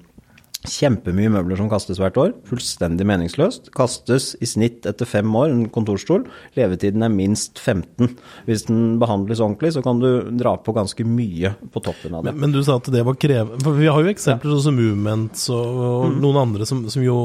Kjempemye 0.61 1.31
møbler 1.33 1.57
som 1.57 1.71
kastes 1.73 1.97
hvert 1.97 2.19
år. 2.21 2.35
Fullstendig 2.45 3.07
meningsløst. 3.09 3.71
Kastes 3.73 4.35
i 4.45 4.49
snitt 4.49 4.85
etter 4.85 5.09
fem 5.09 5.31
år, 5.41 5.49
en 5.49 5.63
kontorstol. 5.73 6.27
Levetiden 6.59 7.01
er 7.07 7.15
minst 7.15 7.57
15. 7.57 8.11
Hvis 8.45 8.67
den 8.69 8.99
behandles 9.01 9.41
ordentlig, 9.41 9.71
så 9.73 9.81
kan 9.85 10.03
du 10.03 10.29
dra 10.37 10.53
på 10.61 10.75
ganske 10.77 11.07
mye 11.09 11.55
på 11.65 11.81
toppen 11.81 12.19
av 12.19 12.27
det. 12.27 12.35
Men, 12.37 12.45
men 12.45 12.53
du 12.53 12.61
sa 12.67 12.77
at 12.77 12.91
det 12.93 13.07
var 13.09 13.17
krevende 13.21 13.65
For 13.65 13.79
vi 13.81 13.89
har 13.89 14.05
jo 14.05 14.13
eksempler 14.13 14.53
ja. 14.53 14.59
sånn 14.59 14.67
som 14.69 14.77
Movements 14.77 15.49
og, 15.49 15.81
og 15.87 16.05
mm. 16.11 16.21
noen 16.27 16.43
andre 16.43 16.69
som, 16.69 16.85
som, 16.93 17.07
jo 17.09 17.17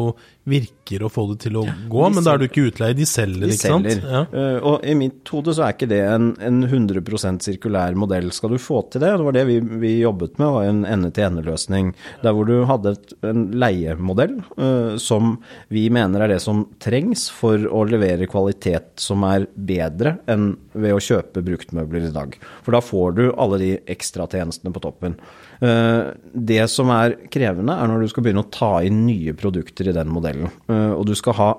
virker 0.45 1.01
å 1.05 1.09
få 1.09 1.25
det 1.31 1.39
til 1.47 1.57
å 1.57 1.63
gå, 1.65 2.01
ja, 2.03 2.09
men 2.13 2.25
da 2.25 2.35
er 2.35 2.41
du 2.41 2.45
ikke 2.45 2.67
utleie, 2.69 2.93
de 2.97 3.07
selger, 3.09 3.47
de 3.47 3.55
ikke 3.55 3.63
selger. 3.63 3.97
sant? 3.97 4.11
Ja. 4.13 4.21
Uh, 4.29 4.67
og 4.71 4.85
i 4.85 4.93
mitt 4.97 5.31
hode 5.33 5.55
så 5.57 5.65
er 5.65 5.73
ikke 5.73 5.89
det 5.89 6.01
en, 6.05 6.27
en 6.37 6.59
100% 6.67 7.47
sirkulær 7.47 7.97
modell. 7.97 8.29
Skal 8.35 8.53
du 8.53 8.59
få 8.61 8.83
til 8.93 9.01
det, 9.01 9.09
det 9.17 9.25
var 9.25 9.37
det 9.37 9.45
vi, 9.49 9.57
vi 9.81 9.95
jobbet 10.03 10.37
med, 10.41 10.51
var 10.53 10.69
en 10.69 10.83
ende-til-ende-løsning. 10.85 11.93
Der 12.21 12.37
hvor 12.37 12.49
du 12.49 12.59
hadde 12.69 12.93
et 12.93 13.15
en 13.25 13.47
leiemodell 13.57 14.37
uh, 14.59 14.95
som 15.01 15.37
vi 15.73 15.87
mener 15.93 16.25
er 16.25 16.35
det 16.35 16.41
som 16.43 16.65
trengs 16.83 17.27
for 17.33 17.65
å 17.65 17.85
levere 17.89 18.29
kvalitet 18.29 19.01
som 19.01 19.25
er 19.27 19.47
bedre 19.55 20.19
enn 20.31 20.53
ved 20.75 20.93
å 20.93 21.01
kjøpe 21.01 21.43
bruktmøbler 21.45 22.09
i 22.09 22.13
dag. 22.13 22.37
For 22.65 22.75
da 22.75 22.83
får 22.85 23.17
du 23.17 23.25
alle 23.33 23.61
de 23.61 23.73
ekstratjenestene 23.95 24.73
på 24.75 24.83
toppen. 24.83 25.17
Uh, 25.62 26.12
det 26.33 26.63
som 26.71 26.91
er 26.93 27.15
krevende, 27.31 27.75
er 27.75 27.91
når 27.91 28.03
du 28.03 28.12
skal 28.12 28.25
begynne 28.25 28.43
å 28.45 28.51
ta 28.53 28.77
inn 28.85 29.05
nye 29.07 29.35
produkter 29.38 29.89
i 29.89 29.95
den 29.95 30.12
modellen. 30.13 30.51
Uh, 30.69 30.95
og 30.97 31.05
du 31.09 31.15
skal 31.17 31.38
ha 31.39 31.50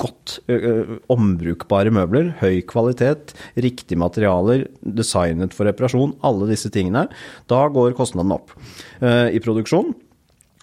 godt 0.00 0.38
uh, 0.50 0.98
ombrukbare 1.12 1.92
møbler, 1.94 2.32
høy 2.40 2.60
kvalitet, 2.68 3.34
riktige 3.56 4.00
materialer, 4.00 4.66
designet 4.82 5.54
for 5.56 5.70
reparasjon, 5.70 6.16
alle 6.26 6.50
disse 6.50 6.72
tingene. 6.74 7.06
Da 7.50 7.64
går 7.72 7.96
kostnadene 7.98 8.40
opp 8.40 8.54
i 8.98 9.40
produksjon. 9.42 9.94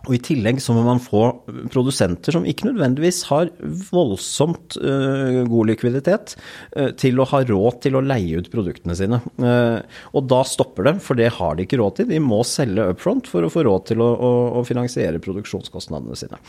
Og 0.05 0.15
I 0.17 0.21
tillegg 0.23 0.61
så 0.63 0.75
må 0.75 0.83
man 0.85 1.01
få 1.01 1.23
produsenter 1.73 2.35
som 2.35 2.45
ikke 2.47 2.69
nødvendigvis 2.69 3.23
har 3.29 3.51
voldsomt 3.89 4.77
uh, 4.81 5.41
god 5.49 5.71
likviditet, 5.71 6.35
uh, 6.77 6.91
til 6.99 7.19
å 7.21 7.27
ha 7.31 7.41
råd 7.45 7.81
til 7.85 7.97
å 7.97 8.03
leie 8.05 8.41
ut 8.41 8.51
produktene 8.53 8.97
sine. 8.97 9.21
Uh, 9.41 9.81
og 10.15 10.27
da 10.31 10.41
stopper 10.47 10.89
det, 10.89 10.95
for 11.05 11.19
det 11.19 11.31
har 11.39 11.57
de 11.57 11.65
ikke 11.65 11.79
råd 11.81 11.99
til. 11.99 12.09
De 12.11 12.21
må 12.23 12.43
selge 12.47 12.89
up 12.91 13.01
front 13.01 13.29
for 13.29 13.45
å 13.45 13.51
få 13.51 13.65
råd 13.65 13.89
til 13.91 14.03
å, 14.05 14.11
å, 14.13 14.33
å 14.61 14.65
finansiere 14.67 15.21
produksjonskostnadene 15.23 16.17
sine. 16.19 16.39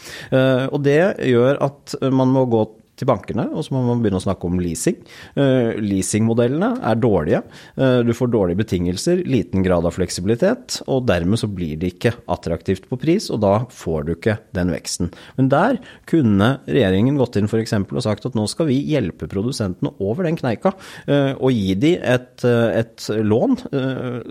og 0.70 0.78
det 0.84 1.00
gjør 1.28 1.58
at 1.64 1.94
man 2.14 2.32
må 2.34 2.44
gå 2.50 2.64
til 2.96 3.08
bankene, 3.08 3.46
og 3.52 3.64
så 3.64 3.74
må 3.74 3.82
man 3.86 4.00
begynne 4.02 4.20
å 4.20 4.24
snakke 4.24 4.48
om 4.48 4.60
leasing. 4.60 4.98
Uh, 5.36 5.76
leasingmodellene 5.82 6.70
er 6.86 7.00
dårlige. 7.00 7.42
Uh, 7.76 8.00
du 8.06 8.12
får 8.16 8.32
dårlige 8.32 8.62
betingelser, 8.62 9.22
liten 9.28 9.64
grad 9.66 9.86
av 9.86 9.96
fleksibilitet, 9.96 10.80
og 10.88 11.04
dermed 11.08 11.40
så 11.40 11.50
blir 11.52 11.76
det 11.80 11.92
ikke 11.94 12.14
attraktivt 12.32 12.88
på 12.90 12.98
pris, 13.00 13.28
og 13.34 13.42
da 13.44 13.54
får 13.72 14.06
du 14.06 14.14
ikke 14.16 14.38
den 14.56 14.72
veksten. 14.74 15.12
Men 15.36 15.50
der 15.52 15.80
kunne 16.08 16.56
regjeringen 16.64 17.20
gått 17.20 17.38
inn 17.40 17.50
f.eks. 17.50 17.76
og 17.84 18.02
sagt 18.04 18.28
at 18.28 18.38
nå 18.38 18.46
skal 18.50 18.70
vi 18.70 18.80
hjelpe 18.88 19.28
produsentene 19.30 19.92
over 20.00 20.28
den 20.28 20.40
kneika, 20.40 20.72
uh, 21.10 21.34
og 21.36 21.52
gi 21.52 21.76
de 21.76 21.94
et, 22.06 22.44
et 22.46 23.06
lån 23.26 23.56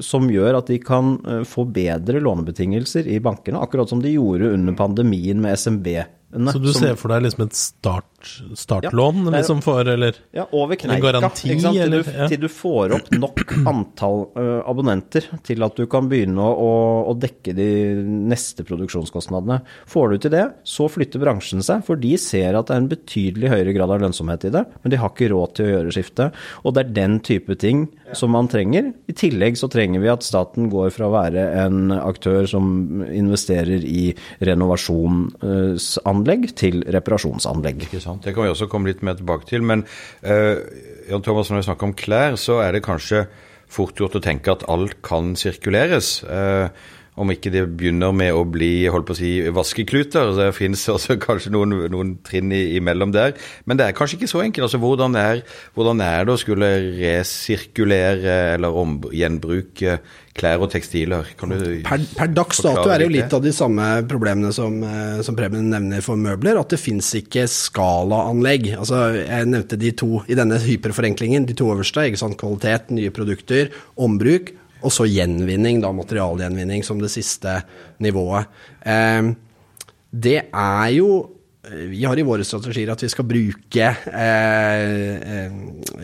som 0.03 0.27
gjør 0.31 0.57
at 0.57 0.69
de 0.69 0.77
kan 0.81 1.15
få 1.47 1.65
bedre 1.73 2.21
lånebetingelser 2.23 3.07
i 3.11 3.19
bankene, 3.23 3.61
akkurat 3.61 3.89
som 3.91 4.01
de 4.03 4.13
gjorde 4.13 4.51
under 4.55 4.75
pandemien 4.77 5.41
med 5.41 5.57
SMB 5.59 5.87
så 6.33 6.59
du 6.59 6.71
som, 6.73 6.81
ser 6.81 6.95
for 6.99 7.13
deg 7.13 7.21
liksom 7.23 7.43
et 7.45 7.55
start, 7.55 8.29
startlån 8.59 9.21
ja, 9.27 9.31
liksom 9.37 9.61
for, 9.63 9.87
eller 9.87 10.17
ja, 10.35 10.43
over 10.57 10.75
kneika, 10.75 10.95
en 10.97 11.03
garanti? 11.03 11.47
Til, 11.53 11.77
eller, 11.79 12.01
du, 12.03 12.09
ja. 12.11 12.25
til, 12.31 12.41
du, 12.43 12.47
får 12.51 12.95
opp 12.97 13.11
nok 13.15 13.43
antall 13.71 14.25
uh, 14.35 14.59
abonnenter 14.67 15.29
til 15.45 15.63
at 15.63 15.77
du 15.79 15.85
kan 15.91 16.09
begynne 16.11 16.43
å, 16.43 16.71
å, 17.07 17.13
dekke 17.21 17.53
de 17.55 17.69
neste 18.33 18.65
produksjonskostnadene. 18.67 19.61
Får 19.91 20.11
du 20.11 20.25
til 20.25 20.33
det, 20.35 20.43
så 20.67 20.89
flytter 20.91 21.23
bransjen 21.23 21.63
seg, 21.63 21.85
for 21.87 22.01
de 22.01 22.15
ser 22.19 22.57
at 22.57 22.67
det 22.67 22.75
er 22.75 22.83
en 22.83 22.91
betydelig 22.91 23.53
høyere 23.53 23.77
grad 23.77 23.95
av 23.95 24.03
lønnsomhet 24.03 24.49
i 24.49 24.53
det, 24.57 24.65
men 24.81 24.91
de 24.91 24.99
har 24.99 25.13
ikke 25.13 25.31
råd 25.31 25.55
til 25.55 25.69
å 25.69 25.73
gjøre 25.75 25.95
skiftet. 25.95 26.43
Og 26.65 26.75
det 26.75 26.83
er 26.83 26.95
den 26.97 27.19
type 27.23 27.55
ting 27.61 27.85
som 28.17 28.33
man 28.35 28.49
trenger. 28.51 28.91
I 29.07 29.15
tillegg 29.15 29.55
så 29.61 29.69
trenger 29.71 30.03
vi 30.03 30.11
at 30.11 30.25
staten 30.25 30.67
går 30.73 30.91
fra 30.95 31.07
å 31.07 31.15
være 31.15 31.47
en 31.63 31.95
aktør 31.95 32.49
som 32.49 32.65
investerer 33.05 33.85
i 33.87 34.09
renovasjonsanlegg, 34.43 36.14
anlegg 36.15 36.49
til 36.57 36.81
reparasjonsanlegg. 36.95 37.87
Ikke 37.87 38.03
sant? 38.03 38.23
Det 38.25 38.35
kan 38.35 38.47
vi 38.47 38.53
også 38.53 38.69
komme 38.71 38.91
litt 38.91 39.03
mer 39.05 39.19
tilbake 39.19 39.49
til. 39.51 39.65
Men 39.67 39.85
uh, 40.25 40.57
Jan 41.09 41.25
Thomas, 41.25 41.51
når 41.51 41.61
vi 41.61 41.67
snakker 41.69 41.89
om 41.89 41.97
klær, 41.97 42.39
så 42.41 42.61
er 42.63 42.75
det 42.75 42.85
kanskje 42.87 43.25
fort 43.75 43.97
gjort 43.99 44.17
å 44.17 44.23
tenke 44.23 44.53
at 44.53 44.65
alt 44.71 44.99
kan 45.05 45.33
sirkuleres. 45.39 46.19
Uh, 46.23 46.69
om 47.15 47.31
ikke 47.31 47.51
det 47.53 47.63
begynner 47.79 48.11
med 48.15 48.35
å 48.35 48.43
bli 48.47 48.87
holdt 48.91 49.07
på 49.07 49.15
å 49.15 49.19
si, 49.19 49.31
vaskekluter. 49.55 50.33
Det 50.35 50.49
finnes 50.57 50.83
også 50.91 51.15
kanskje 51.21 51.53
noen, 51.55 51.77
noen 51.91 52.17
trinn 52.25 52.51
imellom 52.51 53.13
der. 53.15 53.35
Men 53.63 53.79
det 53.79 53.87
er 53.87 53.95
kanskje 53.95 54.19
ikke 54.19 54.31
så 54.31 54.43
enkelt. 54.43 54.67
Altså, 54.67 54.81
hvordan, 54.83 55.15
er, 55.19 55.45
hvordan 55.77 56.03
er 56.03 56.27
det 56.27 56.35
å 56.35 56.41
skulle 56.41 56.71
resirkulere 56.99 58.35
eller 58.57 58.79
om, 58.83 58.97
gjenbruke 59.15 59.99
klær 60.35 60.65
og 60.65 60.73
tekstiler? 60.73 61.31
per, 61.39 62.03
per 62.17 62.33
dags 62.35 62.59
dato 62.65 62.89
er 62.89 62.99
det 62.99 63.07
jo 63.07 63.15
litt 63.15 63.37
av 63.37 63.45
de 63.45 63.55
samme 63.55 63.87
problemene 64.11 64.51
som, 64.55 64.75
eh, 64.83 65.23
som 65.23 65.39
Preben 65.39 65.71
nevner 65.71 66.03
for 66.03 66.19
møbler. 66.19 66.59
At 66.59 66.75
det 66.75 66.81
fins 66.83 67.13
ikke 67.15 67.47
skalaanlegg. 67.51 68.73
Altså, 68.75 69.05
jeg 69.21 69.51
nevnte 69.53 69.79
de 69.79 69.95
to 70.03 70.25
i 70.27 70.35
denne 70.35 70.59
hyperforenklingen. 70.59 71.47
De 71.47 71.55
to 71.55 71.71
øverste. 71.71 72.09
ikke 72.09 72.19
sant? 72.25 72.35
Kvalitet, 72.43 72.91
nye 72.91 73.15
produkter, 73.15 73.71
ombruk 73.95 74.51
og 74.85 74.93
så 74.93 75.07
gjenvinning, 75.09 75.81
da 75.83 75.91
materialgjenvinning 75.95 76.85
som 76.85 77.01
det 77.01 77.11
siste 77.13 77.57
nivået. 78.03 78.51
Eh, 78.85 79.33
det 80.15 80.39
er 80.47 80.91
jo 80.95 81.09
vi 81.65 82.03
har 82.05 82.19
i 82.19 82.25
våre 82.25 82.45
strategier 82.45 82.91
at 82.93 83.01
vi 83.01 83.09
skal 83.09 83.25
bruke 83.25 83.85
eh, 83.89 85.15
eh, 85.17 85.55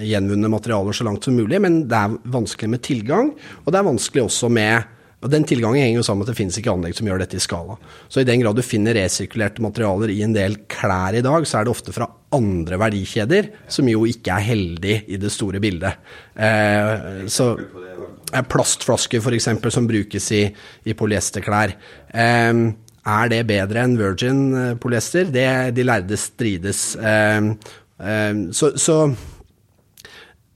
gjenvunne 0.10 0.50
materialer 0.50 0.96
så 0.96 1.06
langt 1.06 1.28
som 1.28 1.38
mulig, 1.38 1.60
men 1.62 1.84
det 1.90 2.00
er 2.00 2.16
vanskelig 2.34 2.72
med 2.72 2.84
tilgang. 2.86 3.30
Og 3.62 3.70
det 3.70 3.78
er 3.80 3.86
vanskelig 3.86 4.24
også 4.26 4.50
med 4.50 4.90
og 5.22 5.30
Den 5.30 5.46
tilgangen 5.46 5.84
henger 5.84 6.00
jo 6.00 6.06
sammen 6.06 6.24
med 6.24 6.30
at 6.30 6.34
det 6.34 6.40
finnes 6.40 6.58
ikke 6.58 6.74
anlegg 6.74 6.96
som 6.98 7.06
gjør 7.06 7.22
dette 7.22 7.38
i 7.38 7.44
skala. 7.44 7.76
Så 8.10 8.24
i 8.24 8.28
den 8.28 8.42
grad 8.42 8.58
du 8.58 8.64
finner 8.66 8.98
resirkulerte 8.98 9.62
materialer 9.62 10.14
i 10.14 10.22
en 10.26 10.34
del 10.34 10.58
klær 10.72 11.18
i 11.18 11.22
dag, 11.26 11.46
så 11.46 11.60
er 11.60 11.68
det 11.68 11.74
ofte 11.76 11.94
fra 11.94 12.08
andre 12.34 12.80
verdikjeder, 12.82 13.52
som 13.70 13.90
jo 13.92 14.08
ikke 14.10 14.34
er 14.34 14.48
heldig 14.48 14.96
i 15.14 15.20
det 15.22 15.30
store 15.34 15.62
bildet. 15.62 16.02
Eh, 16.34 17.28
så 17.30 17.54
Plastflasker 18.32 19.22
f.eks. 19.22 19.50
som 19.76 19.90
brukes 19.90 20.32
i, 20.34 20.46
i 20.90 20.96
polyesterklær. 20.98 21.76
Eh, 22.10 22.64
er 23.02 23.32
det 23.34 23.44
bedre 23.50 23.86
enn 23.86 23.98
virgin 24.00 24.42
eh, 24.58 24.74
polyester? 24.82 25.30
Det, 25.34 25.48
de 25.78 25.86
lærde 25.86 26.18
strides. 26.18 26.96
Eh, 26.98 27.52
eh, 28.02 28.42
så, 28.58 28.74
så 28.74 28.98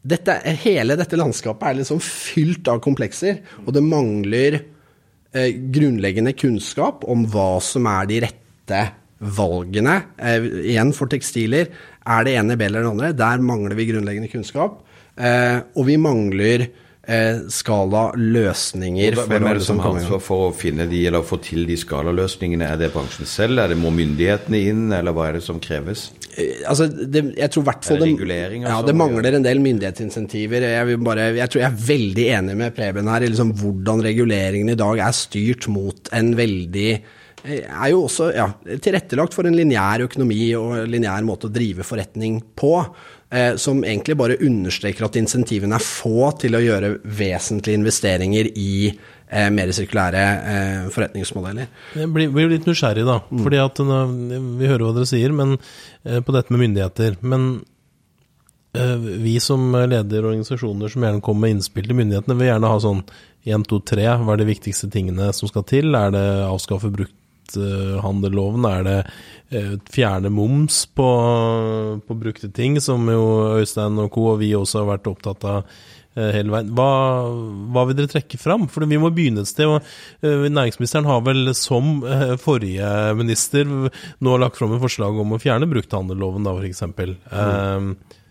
dette, 0.06 0.38
hele 0.62 0.98
dette 1.00 1.18
landskapet 1.18 1.68
er 1.70 1.80
liksom 1.80 2.02
fylt 2.04 2.68
av 2.70 2.82
komplekser, 2.86 3.42
og 3.66 3.74
det 3.74 3.82
mangler 3.86 4.60
eh, 4.60 5.50
grunnleggende 5.74 6.36
kunnskap 6.38 7.06
om 7.10 7.26
hva 7.34 7.56
som 7.64 7.90
er 7.90 8.12
de 8.12 8.22
rette 8.28 8.84
valgene. 9.36 9.98
Eh, 10.18 10.48
igjen 10.76 10.94
for 10.96 11.10
tekstiler, 11.12 11.72
er 12.06 12.26
det 12.28 12.36
ene 12.38 12.58
bedre 12.60 12.84
enn 12.84 12.86
det 12.86 12.94
andre? 12.94 13.14
Der 13.18 13.46
mangler 13.46 13.78
vi 13.78 13.90
grunnleggende 13.90 14.30
kunnskap. 14.32 14.84
Eh, 15.16 15.58
og 15.74 15.88
vi 15.88 15.96
mangler 16.02 16.68
eh, 16.68 17.42
skalaløsninger. 17.50 19.18
Hvem 19.26 19.48
er 19.50 19.60
det 19.60 19.66
som 19.66 19.82
har 19.82 19.96
ansvar 19.96 20.22
for 20.24 20.50
å 20.50 20.54
finne 20.56 20.88
de, 20.92 21.06
eller 21.10 21.26
få 21.26 21.40
til 21.44 21.66
de 21.70 21.78
skalaløsningene? 21.80 22.68
Er 22.68 22.82
det 22.82 22.92
bransjen 22.94 23.30
selv, 23.30 23.64
er 23.64 23.74
det 23.74 23.80
må 23.80 23.94
myndighetene 23.96 24.62
inn, 24.70 24.86
eller 24.94 25.16
hva 25.16 25.30
er 25.30 25.40
det 25.40 25.46
som 25.48 25.62
kreves? 25.64 26.10
Eh, 26.36 26.63
altså, 26.68 26.88
det, 26.92 27.24
jeg 27.38 27.51
tror 27.54 27.65
hvert 27.70 27.88
fall 27.88 28.01
det 28.04 28.12
ja, 28.12 28.75
sånn? 28.75 28.88
det 28.89 28.96
mangler 29.00 29.38
en 29.38 29.46
del 29.46 29.62
myndighetsinsentiver. 29.63 30.68
Jeg, 30.75 30.88
vil 30.89 31.04
bare, 31.06 31.30
jeg 31.38 31.51
tror 31.51 31.63
jeg 31.63 31.70
er 31.70 31.84
veldig 31.89 32.25
enig 32.39 32.58
med 32.60 32.75
Preben 32.75 33.12
her 33.12 33.24
i 33.24 33.30
liksom 33.32 33.54
hvordan 33.62 34.04
reguleringen 34.06 34.74
i 34.74 34.80
dag 34.80 35.04
er 35.08 35.15
styrt 35.15 35.70
mot 35.72 36.12
en 36.15 36.34
veldig 36.38 36.89
er 37.46 37.90
jo 37.92 38.04
også 38.08 38.32
ja, 38.36 38.48
tilrettelagt 38.82 39.36
for 39.38 39.46
en 39.48 39.56
lineær 39.58 40.04
økonomi 40.08 40.48
og 40.58 40.88
lineær 40.90 41.25
måte 41.28 41.48
å 41.50 41.54
drive 41.54 41.86
forretning 41.88 42.40
på. 42.58 42.72
Eh, 43.36 43.56
som 43.60 43.82
egentlig 43.84 44.16
bare 44.18 44.38
understreker 44.46 45.08
at 45.08 45.18
insentivene 45.20 45.75
er 45.80 45.84
få 45.84 46.30
til 46.40 46.56
å 46.56 46.62
gjøre 46.62 46.92
vesentlige 47.18 47.80
investeringer 47.80 48.52
i 48.54 48.70
eh, 48.94 49.50
mer 49.52 49.72
sirkulære 49.75 50.22
eh, 50.54 50.84
forretningsmodeller. 50.94 51.68
Jeg 51.98 52.12
blir, 52.14 52.30
blir 52.36 52.52
litt 52.54 52.68
nysgjerrig, 52.70 53.04
da. 53.08 53.18
Fordi 53.34 53.62
at 53.64 53.82
nå- 53.82 54.04
Vi 54.62 54.70
hører 54.70 54.86
hva 54.86 54.94
dere 55.00 55.10
sier 55.10 55.34
men, 55.36 55.58
eh, 56.06 56.22
på 56.22 56.36
dette 56.38 56.54
med 56.54 56.62
myndigheter. 56.68 57.18
Men 57.25 57.50
eh, 58.78 58.96
vi 59.25 59.36
som 59.44 59.66
leder 59.74 60.30
organisasjoner 60.30 60.94
som 60.94 61.04
gjerne 61.08 61.25
kommer 61.25 61.48
med 61.48 61.58
innspill 61.58 61.90
til 61.90 61.98
myndighetene, 61.98 62.38
vil 62.40 62.52
gjerne 62.54 62.72
ha 62.72 62.80
sånn 62.86 63.04
1, 63.46 63.68
2, 63.70 63.82
3. 63.90 64.08
Hva 64.22 64.34
er 64.38 64.42
de 64.46 64.50
viktigste 64.54 64.90
tingene 64.94 65.34
som 65.36 65.50
skal 65.52 65.66
til? 65.70 65.92
Er 65.98 66.14
det 66.14 66.25
avskaffe 66.46 66.94
brukthandelloven? 67.54 68.66
Er 68.66 68.84
det 68.84 69.00
eh, 69.52 69.75
fjerne 69.92 70.30
moms 70.30 70.86
på, 70.86 71.10
på 72.08 72.18
brukte 72.20 72.50
ting, 72.52 72.80
som 72.82 73.08
jo 73.10 73.58
Øystein 73.60 74.00
og 74.00 74.12
co. 74.12 74.32
og 74.34 74.40
vi 74.40 74.56
også 74.56 74.84
har 74.84 74.96
vært 74.96 75.08
opptatt 75.08 75.46
av 75.46 75.62
eh, 76.16 76.32
hele 76.36 76.52
veien. 76.52 76.74
Hva, 76.75 76.90
hva 77.74 77.86
vil 77.88 78.00
dere 78.00 78.12
trekke 78.12 78.40
fram? 78.42 78.68
For 78.72 78.86
vi 78.86 79.00
må 79.02 79.12
begynne 79.14 79.46
et 79.46 79.52
sted. 79.52 79.70
og 79.70 79.82
eh, 80.25 80.48
Næringsministeren 80.50 81.06
har 81.10 81.24
vel 81.25 81.54
som 81.56 82.04
forrige 82.42 82.92
minister 83.16 83.66
nå 83.70 84.38
lagt 84.42 84.60
fram 84.60 84.75
et 84.75 84.84
forslag 84.84 85.18
om 85.22 85.36
å 85.36 85.42
fjerne 85.42 85.70
brukthandelloven, 85.70 86.46
da 86.46 86.56
f.eks. 86.58 86.86
Eh, 86.86 88.22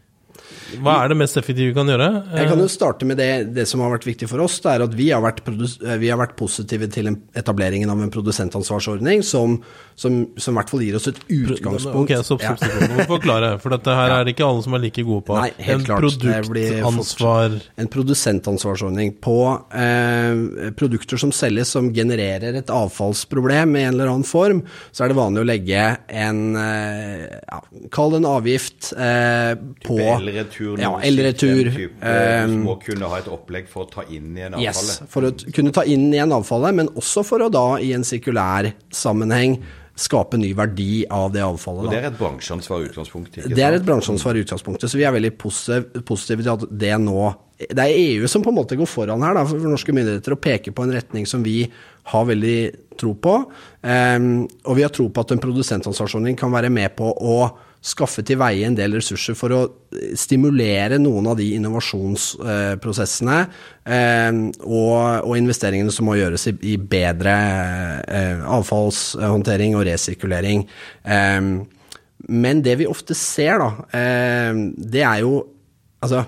hva 0.83 0.97
er 1.02 1.12
det 1.12 1.18
mest 1.18 1.38
effektive 1.40 1.71
vi 1.71 1.76
kan 1.76 1.88
gjøre? 1.90 2.09
Jeg 2.35 2.49
kan 2.50 2.61
jo 2.62 2.68
starte 2.71 3.06
med 3.09 3.18
det, 3.21 3.30
det 3.56 3.66
som 3.68 3.83
har 3.85 3.92
vært 3.94 4.06
viktig 4.09 4.28
for 4.30 4.42
oss. 4.44 4.56
Det 4.64 4.73
er 4.73 4.85
at 4.87 4.94
vi 4.97 5.11
har 5.12 5.23
vært, 5.25 5.42
eh, 5.44 5.97
vi 6.00 6.11
har 6.11 6.21
vært 6.21 6.37
positive 6.38 6.88
til 6.92 7.11
etableringen 7.37 7.90
av 7.92 8.00
en 8.02 8.12
produsentansvarsordning 8.14 9.25
som, 9.26 9.59
som, 9.99 10.21
som 10.40 10.54
i 10.54 10.59
hvert 10.59 10.73
fall 10.73 10.85
gir 10.87 10.99
oss 10.99 11.09
et 11.11 11.21
utgangspunkt. 11.28 12.00
Ok, 12.04 12.14
stopp, 12.26 12.44
stopp, 12.44 12.62
stopp. 12.62 12.94
Må 12.94 13.06
forklare. 13.16 13.54
For 13.62 13.75
dette 13.75 13.97
her 13.99 14.16
er 14.16 14.26
det 14.26 14.35
ikke 14.37 14.49
alle 14.49 14.64
som 14.66 14.78
er 14.78 14.85
like 14.87 15.06
gode 15.06 15.26
på. 15.28 15.38
Nei, 15.38 15.50
helt 15.68 15.83
en 15.83 15.87
klart. 15.88 16.04
Produktansvar 16.04 17.59
En 17.80 17.90
produsentansvarsordning 17.92 19.14
på 19.25 19.38
eh, 19.76 20.71
produkter 20.78 21.21
som 21.21 21.33
selges 21.35 21.75
som 21.75 21.90
genererer 21.94 22.59
et 22.59 22.73
avfallsproblem 22.73 23.76
i 23.78 23.85
en 23.85 23.94
eller 23.94 24.12
annen 24.12 24.26
form, 24.26 24.62
så 24.94 25.04
er 25.04 25.12
det 25.12 25.18
vanlig 25.18 25.44
å 25.44 25.49
legge 25.49 25.85
en 26.09 26.42
eh, 26.61 27.26
ja, 27.40 27.61
Kall 27.94 28.14
det 28.14 28.23
en 28.23 28.28
avgift 28.28 28.92
eh, 28.97 29.52
på 29.85 29.99
noe 30.62 30.80
ja, 30.80 30.90
eller 31.08 31.30
retur. 31.30 31.70
Du 31.75 32.58
må 32.64 32.78
kunne 32.82 33.11
ha 33.11 33.20
et 33.23 33.30
opplegg 33.32 33.68
for 33.70 33.87
å 33.87 33.90
ta 33.90 34.04
inn 34.08 34.37
igjen 34.37 34.58
Yes, 34.62 34.78
avfallet. 34.80 35.11
for 35.11 35.28
å 35.28 35.54
kunne 35.54 35.73
ta 35.75 35.84
inn 35.84 36.11
igjen 36.12 36.34
avfallet, 36.34 36.75
men 36.75 36.92
også 36.94 37.25
for 37.26 37.44
å 37.44 37.50
da 37.52 37.78
i 37.82 37.92
en 37.96 38.06
sirkulær 38.06 38.73
sammenheng 38.94 39.58
skape 39.94 40.38
ny 40.40 40.50
verdi 40.58 41.04
av 41.11 41.30
det 41.34 41.42
avfallet. 41.44 41.87
Og 41.87 41.92
det 41.92 42.00
er 42.00 42.08
et 42.08 42.18
bransjeansvar 42.18 42.82
i 42.82 42.88
utgangspunktet. 42.88 43.46
Det 43.54 43.62
er 43.62 43.76
et 43.76 43.87
bransjeansvar 43.87 44.34
i 44.34 44.42
utgangspunktet, 44.42 44.90
så 44.90 44.99
vi 44.99 45.06
er 45.06 45.14
veldig 45.14 45.32
positive, 45.38 46.42
til 46.42 46.54
at 46.56 46.64
det 46.70 46.94
nå 47.02 47.32
Det 47.54 47.78
er 47.78 47.94
EU 47.94 48.26
som 48.26 48.42
på 48.42 48.50
en 48.50 48.56
måte 48.56 48.75
går 48.76 48.88
foran 48.90 49.23
her 49.23 49.37
da, 49.37 49.44
for 49.46 49.62
norske 49.70 49.92
myndigheter 49.94 50.34
og 50.34 50.40
peker 50.42 50.75
på 50.75 50.82
en 50.82 50.90
retning 50.92 51.25
som 51.25 51.44
vi 51.46 51.61
har 52.11 52.25
veldig 52.26 52.58
tro 52.99 53.12
på. 53.14 53.34
Um, 53.80 54.49
og 54.66 54.75
vi 54.75 54.82
har 54.82 54.90
tro 54.90 55.06
på 55.08 55.23
at 55.23 55.30
en 55.30 55.38
produsentansvarsordning 55.38 56.37
kan 56.37 56.50
være 56.52 56.73
med 56.75 56.96
på 56.99 57.12
å 57.14 57.37
skaffe 57.85 58.23
til 58.25 58.38
veie 58.41 58.64
en 58.64 58.76
del 58.79 58.95
ressurser 58.97 59.37
for 59.37 59.53
å 59.53 59.59
stimulere 60.16 60.97
noen 61.03 61.27
av 61.29 61.37
de 61.37 61.51
innovasjonsprosessene 61.59 63.38
ehm, 63.85 64.38
og, 64.64 65.27
og 65.29 65.35
investeringene 65.37 65.92
som 65.92 66.09
må 66.09 66.16
gjøres 66.16 66.47
i, 66.55 66.77
bedre 66.81 67.35
eh, 68.09 68.40
avfallshåndtering 68.57 69.77
og 69.77 69.85
resirkulering. 69.90 70.64
Men 72.25 72.62
det 72.64 72.79
vi 72.81 72.87
ofte 72.88 73.12
ser, 73.18 73.61
da, 73.61 73.68
eh, 74.01 74.62
det 74.81 75.05
er 75.05 75.25
jo 75.27 75.42
Altså, 76.05 76.18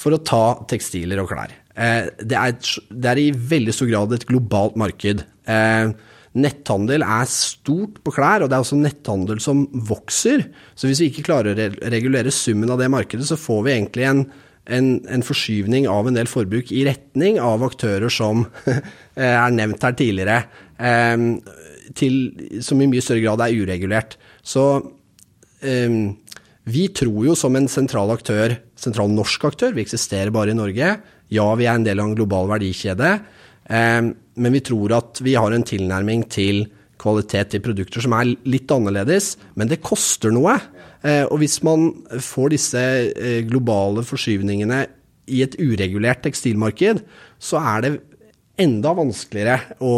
for 0.00 0.14
å 0.16 0.20
ta 0.24 0.38
tekstiler 0.70 1.18
og 1.20 1.26
klær. 1.28 1.50
Eh, 1.76 2.06
det, 2.24 2.32
er, 2.38 2.54
et- 2.54 2.86
det 2.88 3.10
er 3.10 3.18
i 3.20 3.26
veldig 3.50 3.74
stor 3.76 3.90
grad 3.90 4.14
et 4.16 4.24
globalt 4.30 4.78
marked. 4.80 5.20
Eh, 5.44 5.90
netthandel 6.38 7.02
er 7.04 7.28
stort 7.30 7.98
på 8.04 8.12
klær, 8.16 8.44
og 8.44 8.50
det 8.50 8.56
er 8.58 8.64
også 8.64 8.78
netthandel 8.80 9.40
som 9.42 9.64
vokser. 9.88 10.46
Så 10.78 10.88
hvis 10.90 11.02
vi 11.02 11.08
ikke 11.12 11.26
klarer 11.28 11.52
å 11.52 11.58
re- 11.58 11.90
regulere 11.94 12.32
summen 12.34 12.70
av 12.74 12.80
det 12.82 12.90
markedet, 12.92 13.26
så 13.28 13.38
får 13.40 13.64
vi 13.66 13.74
egentlig 13.74 14.06
en, 14.08 14.22
en, 14.78 14.90
en 15.08 15.24
forskyvning 15.26 15.88
av 15.90 16.08
en 16.10 16.18
del 16.18 16.30
forbruk 16.30 16.72
i 16.76 16.84
retning 16.88 17.40
av 17.42 17.64
aktører 17.66 18.12
som 18.12 18.46
er 19.18 19.56
nevnt 19.56 19.84
her 19.84 19.98
tidligere, 19.98 20.40
eh, 20.78 21.26
til, 21.98 22.18
som 22.64 22.80
i 22.84 22.88
mye 22.90 23.04
større 23.04 23.24
grad 23.24 23.42
er 23.46 23.54
uregulert. 23.62 24.18
Så 24.44 24.64
eh, 25.64 25.98
vi 26.68 26.88
tror 26.92 27.30
jo 27.30 27.36
som 27.38 27.56
en 27.56 27.68
sentral 27.72 28.10
aktør, 28.12 28.58
sentral 28.78 29.08
norsk 29.14 29.46
aktør, 29.48 29.72
vi 29.76 29.86
eksisterer 29.86 30.32
bare 30.34 30.52
i 30.52 30.58
Norge. 30.58 30.94
Ja, 31.32 31.46
vi 31.56 31.66
er 31.68 31.76
en 31.78 31.84
del 31.86 32.00
av 32.00 32.10
en 32.10 32.16
global 32.18 32.48
verdikjede, 32.50 33.14
eh, 33.72 34.10
men 34.38 34.54
vi 34.54 34.64
tror 34.64 34.94
at 34.96 35.22
vi 35.24 35.36
har 35.38 35.54
en 35.54 35.66
tilnærming 35.66 36.24
til 36.32 36.66
kvalitet 36.98 37.56
i 37.58 37.62
produkter 37.62 38.02
som 38.04 38.14
er 38.18 38.34
litt 38.48 38.70
annerledes, 38.74 39.36
men 39.58 39.70
det 39.70 39.82
koster 39.84 40.34
noe. 40.34 40.56
Eh, 41.06 41.24
og 41.28 41.38
hvis 41.42 41.60
man 41.66 41.90
får 42.24 42.54
disse 42.54 42.84
eh, 43.12 43.40
globale 43.46 44.02
forskyvningene 44.06 44.84
i 45.30 45.42
et 45.44 45.58
uregulert 45.60 46.24
tekstilmarked, 46.24 47.02
så 47.38 47.60
er 47.74 47.84
det 47.84 47.92
enda 48.58 48.94
vanskeligere 48.98 49.78
å, 49.84 49.92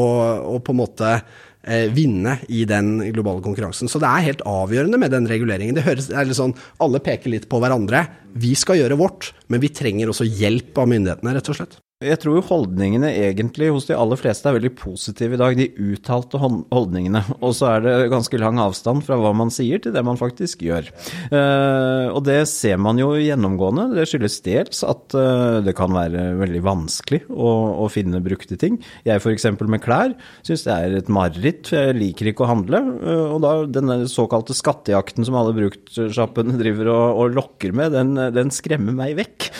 å 0.52 0.58
på 0.60 0.74
en 0.74 0.80
måte 0.82 1.12
eh, 1.16 1.88
vinne 1.94 2.36
i 2.52 2.66
den 2.68 2.98
globale 3.14 3.40
konkurransen. 3.44 3.88
Så 3.88 4.02
det 4.02 4.10
er 4.10 4.26
helt 4.28 4.44
avgjørende 4.48 5.00
med 5.00 5.14
den 5.14 5.28
reguleringen. 5.30 5.78
Det 5.78 5.86
høres, 5.86 6.10
det 6.12 6.36
sånn, 6.36 6.56
Alle 6.84 7.00
peker 7.04 7.32
litt 7.32 7.48
på 7.48 7.62
hverandre. 7.62 8.04
Vi 8.36 8.52
skal 8.58 8.82
gjøre 8.82 9.00
vårt, 9.00 9.32
men 9.48 9.64
vi 9.64 9.72
trenger 9.72 10.12
også 10.12 10.28
hjelp 10.28 10.76
av 10.82 10.92
myndighetene, 10.92 11.38
rett 11.38 11.52
og 11.52 11.62
slett. 11.62 11.80
Jeg 12.00 12.16
tror 12.22 12.38
jo 12.38 12.42
holdningene 12.48 13.10
egentlig 13.12 13.66
hos 13.74 13.84
de 13.84 13.92
aller 13.92 14.16
fleste 14.16 14.48
er 14.48 14.54
veldig 14.56 14.70
positive 14.72 15.36
i 15.36 15.38
dag, 15.40 15.52
de 15.58 15.66
uttalte 15.92 16.38
holdningene. 16.40 17.20
Og 17.44 17.50
så 17.58 17.66
er 17.74 17.82
det 17.84 17.96
ganske 18.08 18.38
lang 18.40 18.56
avstand 18.56 19.02
fra 19.04 19.18
hva 19.20 19.34
man 19.36 19.52
sier 19.52 19.82
til 19.84 19.92
det 19.92 20.00
man 20.08 20.16
faktisk 20.16 20.62
gjør. 20.64 20.88
Eh, 21.28 22.06
og 22.08 22.22
det 22.24 22.38
ser 22.48 22.80
man 22.80 22.96
jo 22.96 23.10
gjennomgående. 23.20 23.90
Det 23.98 24.06
skyldes 24.08 24.38
dels 24.46 24.80
at 24.80 25.12
eh, 25.12 25.58
det 25.66 25.74
kan 25.76 25.92
være 25.92 26.22
veldig 26.40 26.62
vanskelig 26.64 27.20
å, 27.28 27.52
å 27.84 27.90
finne 27.92 28.22
brukte 28.24 28.56
ting. 28.56 28.80
Jeg 29.04 29.20
f.eks. 29.20 29.50
med 29.60 29.84
klær 29.84 30.16
syns 30.40 30.64
det 30.64 30.78
er 30.78 30.96
et 31.02 31.12
mareritt, 31.12 31.68
for 31.68 31.82
jeg 31.82 32.00
liker 32.00 32.32
ikke 32.32 32.48
å 32.48 32.50
handle. 32.54 32.80
Eh, 32.96 33.26
og 33.36 33.44
da 33.44 33.52
denne 33.76 33.98
såkalte 34.08 34.56
skattejakten 34.56 35.28
som 35.28 35.36
alle 35.36 35.52
bruktsjappene 35.60 36.56
driver 36.64 36.94
og, 36.96 37.04
og 37.26 37.38
lokker 37.42 37.76
med, 37.76 37.92
den, 37.92 38.16
den 38.40 38.56
skremmer 38.56 38.96
meg 39.04 39.20
vekk. 39.20 39.50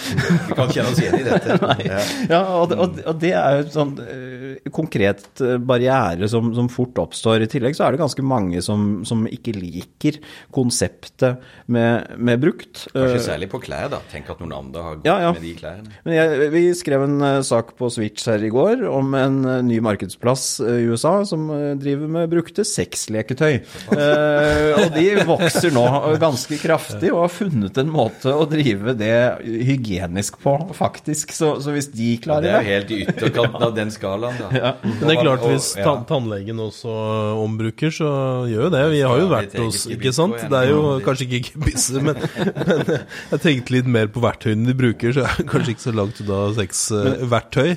Vi 0.48 0.56
kan 0.56 0.72
kjenne 0.72 0.88
oss 0.88 1.04
igjen 1.04 1.20
i 1.20 1.28
dette. 1.28 1.60
Ja. 2.29 2.29
Ja, 2.30 2.40
og 2.60 2.74
og, 2.76 3.00
og 3.02 3.16
det 3.20 3.32
er 3.34 3.58
jo 3.58 3.64
et 3.64 3.74
sånn 3.74 3.94
uh, 3.98 4.70
konkret 4.74 5.42
eh, 5.42 5.56
barriere 5.58 6.28
som, 6.30 6.52
som 6.56 6.68
fort 6.72 6.98
oppstår. 7.02 7.44
I 7.44 7.50
tillegg 7.50 7.76
så 7.76 7.86
er 7.86 7.94
det 7.96 8.02
ganske 8.02 8.24
mange 8.24 8.62
som, 8.64 9.02
som 9.08 9.24
ikke 9.26 9.54
liker 9.56 10.20
konseptet 10.54 11.40
med, 11.70 12.14
med 12.16 12.40
brukt. 12.42 12.86
Kanskje 12.94 13.18
Eh, 13.18 13.24
særlig 13.24 13.50
på 13.52 13.60
klær, 13.62 13.88
da. 13.92 14.00
Tenk 14.12 14.30
at 14.32 14.40
noen 14.42 14.54
andre 14.56 14.84
har 14.84 14.98
gått 15.00 15.08
Ja, 15.08 15.16
ja. 15.26 15.32
med 15.34 15.44
de 15.44 15.52
klærne. 15.58 15.94
Men 16.06 16.16
jeg, 16.16 16.50
vi 16.54 16.62
skrev 16.78 17.04
en 17.06 17.18
eh, 17.26 17.40
sak 17.46 17.74
på 17.78 17.90
Switch 17.92 18.26
her 18.30 18.42
i 18.46 18.52
går 18.52 18.84
om 18.88 19.14
en 19.18 19.40
eh, 19.44 19.60
ny 19.66 19.80
markedsplass 19.84 20.46
eh, 20.64 20.80
i 20.84 20.88
USA 20.90 21.16
som 21.28 21.48
eh, 21.54 21.72
driver 21.80 22.10
med 22.18 22.30
brukte 22.32 22.64
sexleketøy. 22.66 23.60
uh, 23.90 24.78
og 24.80 24.94
de 24.94 25.06
vokser 25.30 25.72
nå 25.74 25.84
ganske 26.22 26.58
kraftig 26.60 27.10
og 27.14 27.24
har 27.24 27.32
funnet 27.34 27.80
en 27.80 27.90
måte 27.92 28.32
å 28.32 28.46
drive 28.50 28.94
det 28.98 29.14
hygienisk 29.44 30.38
på, 30.42 30.54
faktisk. 30.76 31.34
Så, 31.36 31.56
så 31.64 31.74
hvis 31.74 31.90
de 31.94 32.14
Ja, 32.26 32.38
i 32.38 32.44
det 32.44 32.50
er 32.50 32.56
jo 32.60 32.70
helt 32.74 32.90
i 32.90 32.98
ytterkanten 33.04 33.66
av 33.66 33.74
den 33.76 33.92
skalaen, 33.94 34.38
da. 34.40 34.72
Men 34.84 35.04
det 35.04 35.14
er 35.14 35.22
klart, 35.22 35.44
hvis 35.48 35.70
ta 35.78 35.94
tannlegen 36.08 36.60
også 36.62 36.94
ombruker, 37.40 37.92
så 37.94 38.10
gjør 38.50 38.66
jo 38.66 38.72
det. 38.74 38.82
Vi 38.94 39.02
har 39.04 39.22
jo 39.22 39.28
vært 39.30 39.56
hos 39.60 39.86
Ikke 39.90 40.12
sant? 40.16 40.36
Det 40.50 40.60
er 40.60 40.72
jo 40.72 40.82
kanskje 41.04 41.28
ikke 41.28 41.54
gebisser, 41.54 42.00
men, 42.04 42.18
men 42.18 42.82
jeg 42.90 43.42
tenkte 43.44 43.76
litt 43.76 43.90
mer 43.90 44.10
på 44.12 44.22
verktøyene 44.24 44.68
de 44.68 44.76
bruker, 44.76 45.14
så 45.14 45.24
jeg 45.24 45.44
er 45.44 45.48
kanskje 45.50 45.74
ikke 45.74 45.86
så 45.86 45.94
langt 45.96 46.20
unna 46.24 46.40
sexverktøy. 46.58 47.70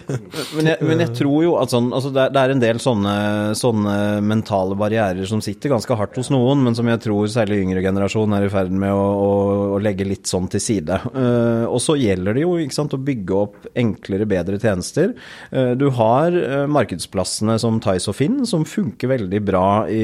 Men 0.58 0.71
jeg, 0.71 0.89
men 0.89 1.03
jeg 1.06 1.13
tror 1.19 1.39
jo 1.45 1.56
at 1.62 1.73
sånn, 1.73 1.91
altså 1.95 2.12
det, 2.13 2.27
er, 2.29 2.53
en 2.53 2.63
del 2.63 2.82
sånne, 2.84 3.15
sånne 3.58 3.95
mentale 4.25 4.77
barrierer 4.79 5.27
som 5.29 5.41
sitter 5.43 5.73
ganske 5.73 5.97
hardt 5.99 6.19
hos 6.19 6.32
noen, 6.34 6.63
men 6.65 6.77
som 6.77 6.89
jeg 6.89 7.01
tror 7.03 7.29
særlig 7.32 7.62
yngre 7.63 7.84
generasjon 7.86 8.38
er 8.38 8.47
i 8.47 8.51
ferd 8.53 8.73
med 8.84 8.93
å, 8.93 9.03
å, 9.03 9.32
å 9.77 9.82
legge 9.84 10.08
litt 10.08 10.29
sånn 10.29 10.49
til 10.51 10.63
side. 10.63 10.99
Eh, 11.13 11.65
og 11.67 11.79
så 11.84 11.97
gjelder 11.99 12.38
det 12.38 12.45
jo 12.45 12.58
ikke 12.62 12.77
sant, 12.77 12.95
å 12.95 13.01
bygge 13.01 13.39
opp 13.39 13.69
enklere, 13.79 14.27
bedre 14.34 14.60
tjenester. 14.62 15.13
Eh, 15.54 15.72
du 15.80 15.88
har 15.96 16.34
eh, 16.36 16.65
markedsplassene 16.74 17.60
som 17.62 17.78
Tice 17.84 18.10
og 18.12 18.17
Finn, 18.17 18.41
som 18.50 18.65
funker 18.67 19.13
veldig 19.13 19.41
bra 19.46 19.65
i, 19.93 20.04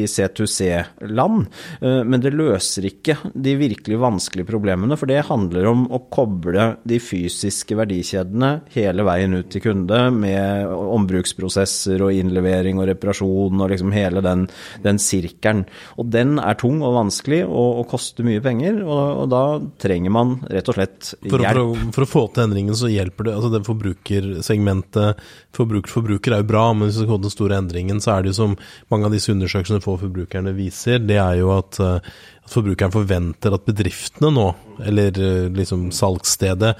i 0.00 0.04
C2C-land, 0.10 1.46
eh, 1.80 2.00
men 2.04 2.20
det 2.22 2.32
løser 2.36 2.86
ikke 2.90 3.16
de 3.34 3.56
virkelig 3.60 3.98
vanskelige 4.02 4.48
problemene, 4.50 4.96
for 5.00 5.10
det 5.10 5.22
handler 5.30 5.68
om 5.70 5.86
å 5.96 6.02
koble 6.12 6.68
de 6.88 7.00
fysiske 7.02 7.76
verdikjedene 7.78 8.52
hele 8.74 9.04
veien 9.06 9.34
ut 9.40 9.50
til 9.52 9.64
kunde 9.64 10.02
med 10.14 10.68
ombruksprosesser 10.70 12.02
og 12.04 12.14
innlevering 12.16 12.80
og 12.80 12.88
reparasjon 12.90 13.60
og 13.64 13.70
liksom 13.72 13.92
hele 13.94 14.22
den, 14.24 14.46
den 14.84 15.00
sirkelen. 15.02 15.64
Og 16.00 16.10
den 16.12 16.36
er 16.42 16.58
tung 16.60 16.80
og 16.84 16.94
vanskelig 16.96 17.42
og, 17.46 17.80
og 17.82 17.88
koster 17.92 18.26
mye 18.26 18.42
penger, 18.44 18.82
og, 18.84 19.24
og 19.24 19.30
da 19.32 19.42
trenger 19.82 20.14
man 20.14 20.36
rett 20.50 20.68
og 20.70 20.76
slett 20.78 21.12
For, 21.14 21.26
å- 21.26 21.30
for, 21.30 21.46
hjelp. 21.46 21.60
å, 21.60 21.92
for 21.96 22.06
å 22.06 22.10
få 22.10 22.24
til 22.34 22.46
endringen 22.48 22.76
så 22.78 22.90
hjelper 22.90 23.28
det 23.30 23.36
altså 23.36 23.52
det 23.54 23.62
forbrukersegmentet 23.70 25.22
Forbruker 25.56 25.92
forbruker 25.92 26.34
er 26.34 26.42
jo 26.42 26.48
bra, 26.50 26.64
men 26.74 26.88
hvis 26.88 27.00
vi 27.00 27.06
skal 27.06 27.18
til 27.18 27.26
den 27.26 27.34
store 27.34 27.60
endringen, 27.60 28.02
så 28.02 28.14
er 28.14 28.24
det 28.24 28.32
jo 28.32 28.38
som 28.40 28.58
mange 28.92 29.08
av 29.08 29.14
disse 29.14 29.32
undersøkelsene 29.32 29.84
for 29.84 30.00
forbrukerne 30.02 30.54
viser, 30.56 31.00
det 31.02 31.18
er 31.22 31.40
jo 31.40 31.52
at, 31.56 31.80
eh, 31.82 32.10
at 32.44 32.52
forbrukeren 32.52 32.94
forventer 32.94 33.56
at 33.56 33.66
bedriftene 33.68 34.32
nå, 34.34 34.46
eller 34.86 35.22
eh, 35.24 35.48
liksom 35.56 35.88
salgsstedet, 35.94 36.76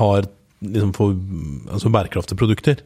har 0.00 0.26
liksom 0.64 0.92
for, 0.96 1.14
altså 1.72 1.92
bærekraftige 1.92 2.40
produkter. 2.40 2.82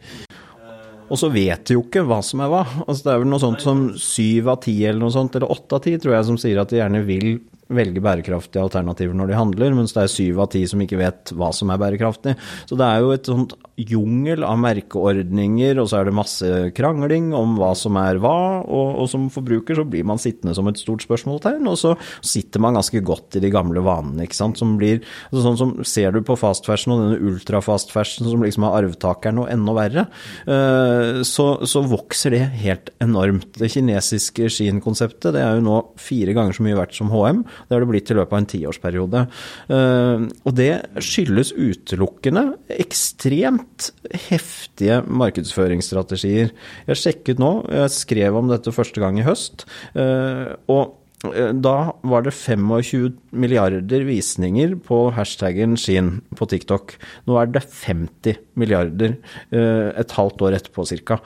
Og 1.08 1.16
så 1.16 1.30
vet 1.32 1.64
de 1.68 1.76
jo 1.78 1.84
ikke 1.86 2.04
hva 2.04 2.20
som 2.24 2.42
er 2.44 2.50
hva. 2.52 2.64
Altså 2.84 3.06
det 3.06 3.12
er 3.14 3.22
vel 3.22 3.30
noe 3.32 3.42
sånt 3.42 3.62
som 3.64 3.84
syv 3.96 4.50
av 4.52 4.60
ti 4.64 4.74
eller 4.82 5.00
noe 5.00 5.14
sånt, 5.14 5.38
eller 5.38 5.52
åtte 5.54 5.78
av 5.78 5.84
ti 5.86 5.94
tror 5.96 6.18
jeg, 6.18 6.26
som 6.28 6.40
sier 6.40 6.60
at 6.60 6.72
de 6.72 6.82
gjerne 6.82 7.00
vil 7.08 7.38
velge 7.68 8.00
bærekraftige 8.04 8.62
alternativer 8.64 9.16
når 9.16 9.30
de 9.30 9.38
handler, 9.38 9.74
mens 9.76 9.94
det 9.96 10.04
er 10.04 10.12
syv 10.12 10.42
av 10.44 10.50
ti 10.54 10.62
som 10.68 10.80
ikke 10.82 11.00
vet 11.00 11.32
hva 11.36 11.50
som 11.54 11.72
er 11.72 11.80
bærekraftig. 11.80 12.34
Så 12.68 12.78
det 12.78 12.86
er 12.86 13.02
jo 13.04 13.12
et 13.14 13.28
sånt 13.28 13.54
jungel 13.78 14.42
av 14.46 14.58
merkeordninger, 14.62 15.78
og 15.78 15.90
så 15.90 16.00
er 16.00 16.08
det 16.08 16.16
masse 16.16 16.52
krangling 16.74 17.30
om 17.36 17.56
hva 17.60 17.70
som 17.78 17.98
er 18.00 18.18
hva, 18.22 18.64
og, 18.64 19.02
og 19.02 19.10
som 19.12 19.28
forbruker 19.32 19.78
så 19.78 19.84
blir 19.88 20.06
man 20.08 20.20
sittende 20.20 20.56
som 20.56 20.70
et 20.70 20.80
stort 20.80 21.04
spørsmålstegn, 21.04 21.68
og 21.68 21.78
så 21.80 21.94
sitter 22.24 22.62
man 22.64 22.78
ganske 22.78 23.02
godt 23.04 23.38
i 23.38 23.44
de 23.44 23.52
gamle 23.54 23.82
vanene, 23.84 24.24
ikke 24.26 24.38
sant, 24.38 24.58
som 24.60 24.76
blir 24.80 25.02
altså 25.28 25.44
sånn 25.44 25.60
som 25.60 25.74
ser 25.86 26.16
du 26.16 26.22
på 26.26 26.38
fast 26.40 26.66
fashion 26.68 26.96
og 26.96 27.04
denne 27.04 27.30
ultrafast 27.30 27.92
fashion 27.94 28.28
som 28.28 28.42
liksom 28.44 28.66
er 28.66 28.80
arvtakeren 28.80 29.42
og 29.44 29.52
enda 29.52 29.76
verre, 29.76 30.06
eh, 30.48 31.22
så, 31.28 31.48
så 31.68 31.84
vokser 31.86 32.34
det 32.34 32.42
helt 32.64 32.92
enormt. 33.04 33.52
Det 33.60 33.70
kinesiske 33.72 34.50
Shein-konseptet, 34.52 35.34
det 35.36 35.44
er 35.44 35.58
jo 35.58 35.66
nå 35.68 35.78
fire 36.00 36.34
ganger 36.36 36.56
så 36.56 36.66
mye 36.66 36.78
verdt 36.78 36.96
som 36.98 37.12
H&M, 37.12 37.44
det 37.66 37.74
har 37.74 37.84
det 37.84 37.90
blitt 37.90 38.12
i 38.12 38.16
løpet 38.18 38.34
av 38.36 38.38
en 38.42 38.50
tiårsperiode. 38.52 39.24
Eh, 39.68 40.26
Og 40.48 40.54
det 40.58 40.70
skyldes 41.04 41.52
utelukkende 41.56 42.44
ekstremt 42.78 43.90
heftige 44.28 45.00
markedsføringsstrategier. 45.08 46.52
Jeg 46.88 47.02
sjekket 47.02 47.42
nå, 47.42 47.52
jeg 47.72 47.90
skrev 47.94 48.38
om 48.38 48.48
dette 48.52 48.72
første 48.74 49.02
gang 49.02 49.18
i 49.18 49.26
høst, 49.26 49.66
eh, 49.94 50.54
og 50.68 50.94
da 51.18 51.74
var 52.06 52.22
det 52.22 52.30
25 52.30 53.16
milliarder 53.34 54.04
visninger 54.06 54.76
på 54.86 55.00
hashtaggen 55.16 55.74
Shein 55.80 56.20
på 56.38 56.46
TikTok. 56.46 56.94
Nå 57.26 57.38
er 57.40 57.50
det 57.50 57.64
50 57.66 58.38
milliarder 58.58 59.16
eh, 59.50 59.88
et 59.98 60.14
halvt 60.14 60.44
år 60.46 60.58
etterpå 60.60 60.86
ca. 60.86 61.18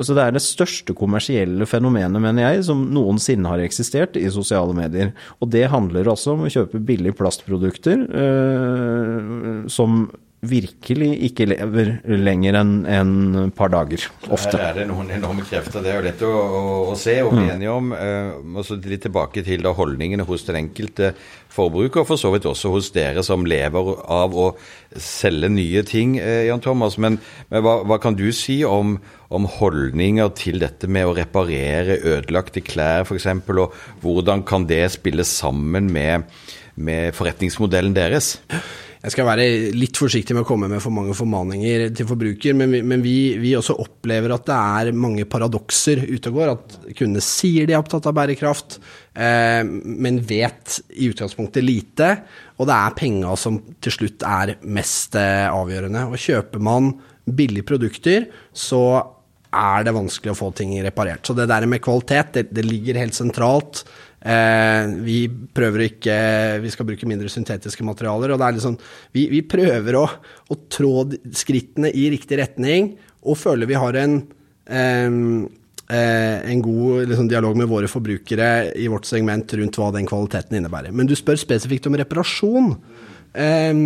Så 0.00 0.16
det 0.16 0.24
er 0.24 0.32
det 0.32 0.44
største 0.44 0.96
kommersielle 0.96 1.68
fenomenet, 1.68 2.22
mener 2.24 2.48
jeg, 2.54 2.64
som 2.70 2.86
noensinne 2.94 3.52
har 3.52 3.60
eksistert 3.64 4.16
i 4.16 4.24
sosiale 4.32 4.72
medier. 4.76 5.12
Og 5.44 5.52
det 5.52 5.66
handler 5.74 6.08
også 6.08 6.32
om 6.32 6.46
å 6.46 6.52
kjøpe 6.52 6.80
billige 6.88 7.18
plastprodukter 7.20 8.06
eh, 8.08 9.68
som 9.68 10.06
virkelig 10.46 11.08
ikke 11.26 11.48
lever 11.50 11.88
lenger 12.06 12.60
enn 12.60 12.72
en 12.86 13.50
par 13.56 13.72
dager, 13.72 14.04
ofte. 14.30 14.54
Her 14.54 14.70
er 14.70 14.76
det 14.80 14.84
noen 14.90 15.10
enorme 15.16 15.42
krefter. 15.42 15.82
Det 15.82 15.90
er 15.90 15.98
jo 15.98 16.04
lett 16.04 16.22
å, 16.22 16.30
å, 16.30 16.60
å 16.92 16.94
se 16.98 17.16
og 17.24 17.32
bli 17.34 17.48
enige 17.50 17.74
om. 17.74 17.90
Eh, 17.96 18.36
og 18.54 18.62
så 18.66 18.78
litt 18.78 19.02
tilbake 19.08 19.42
til 19.46 19.66
da 19.66 19.74
holdningene 19.74 20.26
hos 20.28 20.46
den 20.46 20.60
enkelte 20.60 21.10
forbruker, 21.50 22.04
og 22.04 22.10
for 22.12 22.22
så 22.22 22.30
vidt 22.30 22.46
også 22.46 22.70
hos 22.70 22.92
dere 22.94 23.24
som 23.26 23.46
lever 23.50 23.92
av 24.06 24.38
å 24.38 24.48
selge 24.94 25.50
nye 25.50 25.82
ting, 25.88 26.16
eh, 26.22 26.46
Jan 26.46 26.62
Thomas. 26.62 27.00
Men, 27.02 27.18
men 27.50 27.66
hva, 27.66 27.80
hva 27.82 27.98
kan 28.02 28.14
du 28.18 28.28
si 28.30 28.60
om, 28.68 28.94
om 29.34 29.50
holdninger 29.58 30.30
til 30.38 30.62
dette 30.62 30.86
med 30.86 31.08
å 31.08 31.16
reparere 31.18 31.98
ødelagte 31.98 32.62
klær 32.62 33.08
f.eks., 33.08 33.26
og 33.58 33.74
hvordan 34.04 34.46
kan 34.46 34.70
det 34.70 34.84
spille 34.94 35.26
sammen 35.26 35.90
med, 35.90 36.30
med 36.78 37.10
forretningsmodellen 37.18 37.98
deres? 37.98 38.36
Jeg 38.98 39.14
skal 39.14 39.28
være 39.28 39.44
litt 39.78 39.98
forsiktig 39.98 40.34
med 40.34 40.42
å 40.42 40.48
komme 40.48 40.66
med 40.70 40.82
for 40.82 40.94
mange 40.94 41.14
formaninger 41.14 41.84
til 41.94 42.06
forbruker, 42.08 42.56
men 42.58 42.72
vi, 42.74 42.80
men 42.82 43.02
vi, 43.04 43.18
vi 43.38 43.52
også 43.54 43.76
opplever 43.78 44.32
at 44.34 44.48
det 44.48 44.56
er 44.56 44.98
mange 44.98 45.26
paradokser 45.30 46.02
ute 46.08 46.32
og 46.32 46.38
går. 46.40 46.50
At 46.56 46.74
kundene 46.98 47.22
sier 47.22 47.68
de 47.68 47.76
er 47.76 47.78
opptatt 47.78 48.08
av 48.10 48.16
bærekraft, 48.18 48.80
eh, 49.14 49.62
men 49.62 50.18
vet 50.26 50.80
i 50.98 51.12
utgangspunktet 51.12 51.62
lite. 51.62 52.10
Og 52.58 52.66
det 52.66 52.74
er 52.74 52.98
penga 52.98 53.36
som 53.38 53.60
til 53.78 53.94
slutt 53.94 54.26
er 54.26 54.56
mest 54.66 55.14
eh, 55.20 55.46
avgjørende. 55.46 56.08
Og 56.10 56.18
kjøper 56.18 56.66
man 56.66 56.90
billige 57.38 57.70
produkter, 57.70 58.26
så 58.50 58.82
er 59.48 59.86
det 59.86 59.94
vanskelig 59.96 60.34
å 60.34 60.38
få 60.42 60.50
ting 60.58 60.74
reparert. 60.84 61.22
Så 61.24 61.38
det 61.38 61.48
der 61.48 61.70
med 61.70 61.84
kvalitet, 61.84 62.34
det, 62.34 62.48
det 62.50 62.66
ligger 62.66 62.98
helt 63.00 63.16
sentralt. 63.16 63.86
Eh, 64.18 64.88
vi 65.06 65.18
prøver 65.30 65.84
ikke 65.84 66.14
Vi 66.58 66.70
skal 66.74 66.88
bruke 66.88 67.06
mindre 67.06 67.30
syntetiske 67.30 67.84
materialer. 67.86 68.32
Og 68.34 68.40
det 68.40 68.48
er 68.48 68.56
liksom 68.56 68.78
Vi, 69.14 69.28
vi 69.30 69.44
prøver 69.46 69.98
å, 70.00 70.06
å 70.50 70.58
trå 70.66 70.94
skrittene 71.38 71.92
i 71.94 72.08
riktig 72.14 72.40
retning, 72.40 72.96
og 73.22 73.38
føler 73.38 73.70
vi 73.70 73.78
har 73.78 73.98
en 74.02 74.20
eh, 74.66 75.54
en 75.88 76.60
god 76.60 77.08
liksom, 77.08 77.28
dialog 77.30 77.56
med 77.56 77.70
våre 77.70 77.88
forbrukere 77.88 78.74
i 78.76 78.90
vårt 78.92 79.06
segment 79.08 79.54
rundt 79.56 79.78
hva 79.80 79.88
den 79.94 80.08
kvaliteten 80.08 80.58
innebærer. 80.58 80.92
Men 80.92 81.08
du 81.08 81.14
spør 81.16 81.40
spesifikt 81.40 81.88
om 81.88 81.96
reparasjon. 81.96 82.74
Eh, 83.32 83.80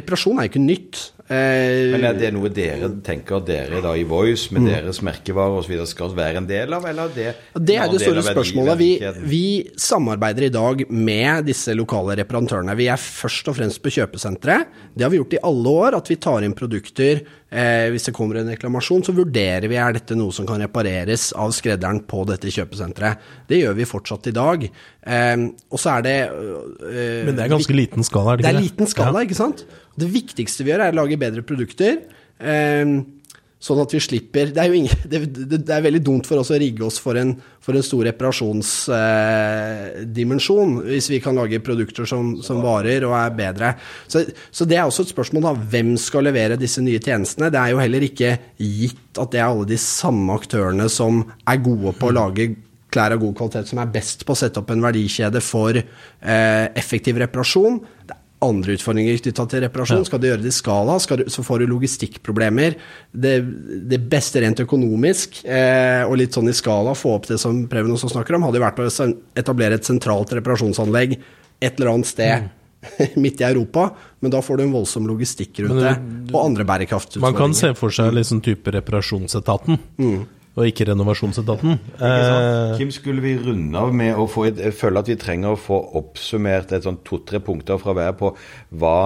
reparasjon 0.00 0.40
er 0.40 0.48
jo 0.48 0.54
ikke 0.54 0.64
nytt. 0.64 1.04
Eh, 1.26 1.90
Men 1.90 2.04
er 2.06 2.18
det 2.20 2.28
noe 2.36 2.50
dere 2.54 2.86
tenker 3.02 3.40
dere 3.42 3.80
da 3.82 3.96
i 3.98 4.04
Voice, 4.06 4.52
med 4.54 4.68
deres 4.68 5.00
merkevarer 5.02 5.58
osv. 5.58 5.74
skal 5.90 6.14
være 6.14 6.38
en 6.38 6.46
del 6.46 6.76
av, 6.76 6.86
eller 6.86 7.10
er 7.10 7.16
det 7.16 7.64
Det 7.66 7.76
er 7.82 7.90
det 7.90 8.00
store 8.04 8.22
spørsmålet. 8.22 8.78
Vi, 8.78 8.90
vi 9.26 9.46
samarbeider 9.76 10.46
i 10.46 10.52
dag 10.54 10.84
med 10.90 11.48
disse 11.48 11.74
lokale 11.74 12.14
reparatørene. 12.22 12.76
Vi 12.78 12.86
er 12.86 13.00
først 13.00 13.50
og 13.50 13.56
fremst 13.58 13.82
på 13.82 13.90
kjøpesentre. 13.98 14.60
Det 14.94 15.02
har 15.02 15.10
vi 15.10 15.18
gjort 15.18 15.34
i 15.34 15.42
alle 15.42 15.74
år, 15.82 15.98
at 15.98 16.12
vi 16.12 16.16
tar 16.16 16.46
inn 16.46 16.54
produkter. 16.54 17.24
Eh, 17.46 17.86
hvis 17.94 18.08
det 18.08 18.12
kommer 18.16 18.40
en 18.40 18.48
reklamasjon, 18.50 19.04
så 19.06 19.12
vurderer 19.14 19.68
vi 19.70 19.76
er 19.78 19.92
dette 19.94 20.16
noe 20.18 20.34
som 20.34 20.46
kan 20.48 20.58
repareres 20.64 21.28
av 21.38 21.52
skredderen 21.54 22.00
på 22.10 22.24
dette 22.26 22.50
kjøpesenteret. 22.50 23.22
Det 23.46 23.60
gjør 23.62 23.76
vi 23.78 23.86
fortsatt 23.86 24.26
i 24.26 24.34
dag. 24.34 24.64
Eh, 25.06 25.36
og 25.70 25.78
så 25.78 25.92
er 25.98 26.02
det 26.08 26.16
eh, 26.26 27.22
Men 27.28 27.36
det 27.38 27.44
er 27.46 27.52
ganske 27.54 27.76
liten 27.78 28.02
skala, 28.06 28.34
er 28.34 28.42
det 28.42 28.44
det 28.44 28.50
ikke 28.50 28.56
er 28.56 28.60
det? 28.60 28.66
liten 28.72 28.90
skala, 28.90 29.20
Ja. 29.22 29.28
ikke 29.30 29.38
sant? 29.38 29.62
Det 29.96 30.10
viktigste 30.10 30.66
vi 30.66 30.72
gjør, 30.74 30.86
er 30.88 30.96
å 30.96 31.00
lage 31.04 31.20
bedre 31.22 31.46
produkter. 31.46 32.00
Eh, 32.40 32.84
sånn 33.62 33.78
at 33.80 33.94
vi 33.94 34.00
slipper 34.02 34.50
det 34.52 34.60
er, 34.60 34.66
jo 34.70 34.74
ingen, 34.78 34.96
det, 35.10 35.18
det, 35.32 35.58
det 35.66 35.74
er 35.74 35.82
veldig 35.86 36.02
dumt 36.04 36.26
for 36.28 36.36
oss 36.40 36.52
å 36.52 36.60
rigge 36.60 36.84
oss 36.86 36.98
for 37.02 37.14
en, 37.20 37.30
for 37.64 37.72
en 37.76 37.86
stor 37.86 38.02
reparasjonsdimensjon, 38.10 40.70
hvis 40.90 41.08
vi 41.14 41.22
kan 41.24 41.38
lage 41.38 41.64
produkter 41.64 42.04
som, 42.08 42.24
som 42.44 42.56
varer 42.64 43.00
og 43.08 43.14
er 43.18 43.30
bedre. 43.38 43.68
Så, 44.06 44.16
så 44.50 44.62
det 44.68 44.76
er 44.78 44.84
også 44.84 45.02
et 45.06 45.14
spørsmål 45.14 45.42
da, 45.48 45.52
hvem 45.72 45.90
skal 46.00 46.22
levere 46.28 46.60
disse 46.60 46.80
nye 46.84 47.02
tjenestene. 47.02 47.52
Det 47.52 47.60
er 47.62 47.68
jo 47.72 47.82
heller 47.82 48.02
ikke 48.06 48.30
gitt 48.60 49.14
at 49.16 49.30
det 49.32 49.40
er 49.40 49.48
alle 49.48 49.66
de 49.68 49.78
samme 49.80 50.32
aktørene 50.36 50.86
som 50.92 51.12
er 51.48 51.64
gode 51.64 51.92
på 51.96 52.06
å 52.10 52.16
lage 52.16 52.44
klær 52.92 53.16
av 53.16 53.20
god 53.20 53.34
kvalitet, 53.36 53.70
som 53.70 53.80
er 53.82 53.92
best 53.92 54.24
på 54.26 54.32
å 54.32 54.38
sette 54.38 54.60
opp 54.62 54.70
en 54.72 54.84
verdikjede 54.84 55.40
for 55.44 55.76
eh, 55.76 56.66
effektiv 56.78 57.18
reparasjon. 57.20 57.80
Det 58.06 58.15
andre 58.44 58.76
utfordringer 58.76 59.16
knytta 59.22 59.46
til 59.48 59.62
reparasjon. 59.64 60.04
Skal 60.06 60.20
du 60.20 60.28
gjøre 60.28 60.42
det 60.44 60.50
i 60.52 60.56
skala, 60.56 60.98
skal 61.00 61.22
du, 61.22 61.24
så 61.32 61.44
får 61.46 61.62
du 61.62 61.70
logistikkproblemer. 61.70 62.76
Det, 63.12 63.34
det 63.88 64.00
beste 64.12 64.42
rent 64.44 64.60
økonomisk, 64.66 65.40
eh, 65.44 66.02
og 66.04 66.18
litt 66.20 66.36
sånn 66.36 66.52
i 66.52 66.56
skala, 66.56 66.92
få 66.98 67.16
opp 67.16 67.30
det 67.30 67.40
som 67.42 67.64
Preben 67.70 67.94
også 67.96 68.12
snakker 68.12 68.36
om, 68.36 68.46
hadde 68.46 68.60
jo 68.60 68.66
vært 68.66 68.84
å 68.84 69.08
etablere 69.40 69.80
et 69.80 69.88
sentralt 69.88 70.36
reparasjonsanlegg 70.36 71.16
et 71.16 71.72
eller 71.72 71.94
annet 71.94 72.10
sted 72.10 72.48
midt 73.22 73.40
i 73.40 73.48
Europa, 73.48 73.88
men 74.20 74.32
da 74.34 74.42
får 74.44 74.60
du 74.60 74.66
en 74.66 74.76
voldsom 74.76 75.08
logistikk 75.08 75.62
rundt 75.64 75.80
det, 75.80 75.94
og 76.34 76.40
andre 76.42 76.66
bærekraftsutfordringer. 76.68 77.32
Man 77.32 77.40
kan 77.40 77.56
se 77.56 77.72
for 77.78 77.94
seg 77.94 78.12
liksom 78.18 78.42
type 78.44 78.74
reparasjonsetaten, 78.76 79.80
og 80.56 80.70
ikke 80.70 80.88
renovasjonsetaten. 80.88 81.76
Eh, 82.00 82.76
Kim, 82.80 82.92
skulle 82.94 83.24
vi 83.24 83.36
runde 83.36 83.80
av 83.80 83.92
med 83.94 84.16
å 84.16 84.24
få 84.30 84.48
jeg 84.48 84.72
at 85.02 85.10
vi 85.10 85.18
trenger 85.20 85.52
å 85.52 85.60
få 85.60 85.78
oppsummert 86.00 86.72
et 86.72 86.86
sånn 86.86 87.02
to-tre 87.04 87.42
punkter 87.44 87.80
fra 87.82 87.92
hver 87.96 88.16
på 88.16 88.32
hva 88.80 88.98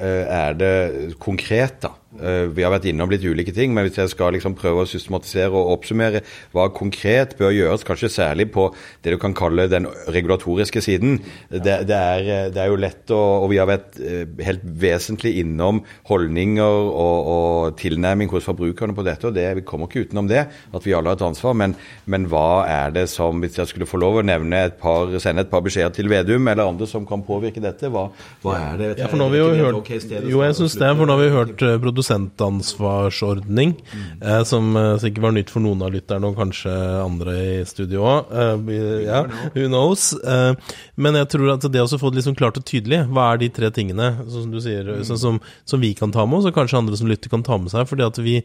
eh, 0.00 0.24
er 0.24 0.56
det 0.56 0.74
konkret, 1.20 1.82
da? 1.84 1.92
Eh, 2.16 2.46
vi 2.56 2.62
har 2.64 2.72
vært 2.72 2.86
innom 2.88 3.10
litt 3.12 3.20
ulike 3.20 3.52
ting, 3.52 3.74
men 3.76 3.84
hvis 3.84 3.98
jeg 4.00 4.08
skal 4.14 4.32
liksom 4.32 4.54
prøve 4.56 4.80
å 4.80 4.88
systematisere 4.88 5.52
og 5.52 5.74
oppsummere 5.74 6.22
hva 6.56 6.70
konkret 6.72 7.34
bør 7.36 7.52
gjøres, 7.52 7.84
kanskje 7.84 8.08
særlig 8.08 8.46
på 8.54 8.70
det 9.04 9.12
du 9.12 9.18
kan 9.20 9.34
kalle 9.36 9.66
den 9.68 9.84
regulatoriske 10.08 10.80
siden, 10.86 11.18
det, 11.52 11.82
det, 11.90 11.98
er, 11.98 12.48
det 12.54 12.62
er, 12.62 12.70
jo 12.72 12.78
lett 12.80 13.12
å 13.12 13.18
Og 13.42 13.50
vi 13.52 13.58
har 13.60 13.68
vært 13.68 13.98
eh, 14.00 14.24
helt 14.46 14.64
vesentlig 14.64 15.34
innom 15.42 15.82
holdninger 16.08 16.64
og, 16.88 17.28
og 17.34 17.76
tilnærming 17.80 18.32
hos 18.32 18.48
forbrukerne 18.48 18.96
på 18.96 19.04
dette, 19.04 19.28
og 19.28 19.36
det, 19.36 19.44
vi 19.60 19.66
kommer 19.68 19.90
ikke 19.90 20.08
utenom 20.08 20.32
det, 20.32 20.46
at 20.48 20.88
vi 20.88 20.96
alle 20.96 21.12
har 21.12 21.20
et 21.20 21.26
ansvar. 21.28 21.58
Men, 21.60 21.76
men 22.08 22.24
hva 22.32 22.64
er 22.72 22.96
det 22.96 23.04
som, 23.12 23.44
hvis 23.44 23.60
jeg 23.60 23.74
skulle 23.74 23.90
få 23.90 24.00
lov 24.00 24.22
å 24.22 24.24
nevne 24.24 24.64
et 24.70 24.80
par, 24.80 25.12
sende 25.20 25.44
et 25.44 25.52
par 25.52 25.60
beskjeder 25.66 25.92
til 25.92 26.08
Vedum 26.08 26.48
eller 26.48 26.72
andre 26.72 26.88
som 26.88 27.04
kan 27.08 27.20
påvirke 27.26 27.60
dette, 27.60 27.92
hva, 27.92 28.08
hva 28.40 28.56
er 28.70 28.80
det? 28.80 28.90
Ja, 29.04 29.12
for 29.12 29.20
nå 29.20 29.28
har 29.28 29.36
vi 29.36 29.44
jo 29.44 29.52
hørt 29.68 29.94
Jo, 30.32 30.42
jeg 30.46 30.56
syns 30.56 30.80
det, 30.80 30.92
for 30.96 31.04
nå 31.04 31.18
har 31.18 31.24
vi 31.26 31.30
hørt 31.36 31.68
eh, 31.68 31.76
produsentansvarsordning, 32.08 33.74
eh, 34.22 34.44
som 34.44 34.76
eh, 34.76 34.98
sikkert 34.98 35.22
var 35.22 35.32
nytt 35.32 35.50
for 35.50 35.60
noen 35.64 35.82
av 35.82 35.92
lytterne, 35.92 36.28
og 36.28 36.38
kanskje 36.38 36.72
andre 37.02 37.34
i 37.60 37.66
studio 37.68 38.06
òg. 38.06 38.32
Eh, 38.32 39.04
ja, 39.06 39.24
who 39.54 39.68
knows? 39.68 40.12
Eh, 40.22 40.54
men 40.96 41.18
jeg 41.20 41.30
tror 41.34 41.54
at 41.54 41.68
det 41.72 41.82
å 41.82 42.00
få 42.00 42.10
det 42.10 42.22
liksom 42.22 42.38
klart 42.38 42.58
og 42.60 42.66
tydelig, 42.68 43.04
hva 43.12 43.32
er 43.32 43.42
de 43.42 43.50
tre 43.52 43.70
tingene 43.74 44.14
sånn 44.24 44.48
som 44.48 44.50
du 44.52 44.60
sier, 44.64 44.90
sånn 45.04 45.20
som, 45.20 45.40
som 45.68 45.80
vi 45.80 45.94
kan 45.98 46.12
ta 46.14 46.26
med 46.26 46.40
oss, 46.40 46.48
og 46.48 46.56
kanskje 46.56 46.80
andre 46.80 46.98
som 46.98 47.08
lytter 47.10 47.32
kan 47.32 47.46
ta 47.46 47.58
med 47.58 47.72
seg. 47.74 47.88
fordi 47.88 48.06
at 48.06 48.18
vi 48.18 48.42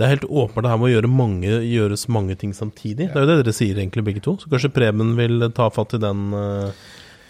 det 0.00 0.06
er 0.06 0.14
helt 0.14 0.24
åpenbart 0.24 0.64
det 0.64 0.70
her 0.72 0.78
med 0.80 0.88
å 0.88 0.94
gjøre 0.94 1.08
mange, 1.12 1.56
gjøres 1.68 2.06
mange 2.08 2.34
ting 2.40 2.54
samtidig. 2.56 3.10
Det 3.12 3.18
er 3.18 3.26
jo 3.26 3.28
det 3.28 3.34
dere 3.42 3.52
sier 3.52 3.76
egentlig 3.76 4.06
begge 4.06 4.22
to. 4.24 4.38
Så 4.40 4.48
kanskje 4.48 4.72
Preben 4.72 5.12
vil 5.18 5.44
ta 5.52 5.66
fatt 5.70 5.92
i 5.98 6.00
den, 6.00 6.32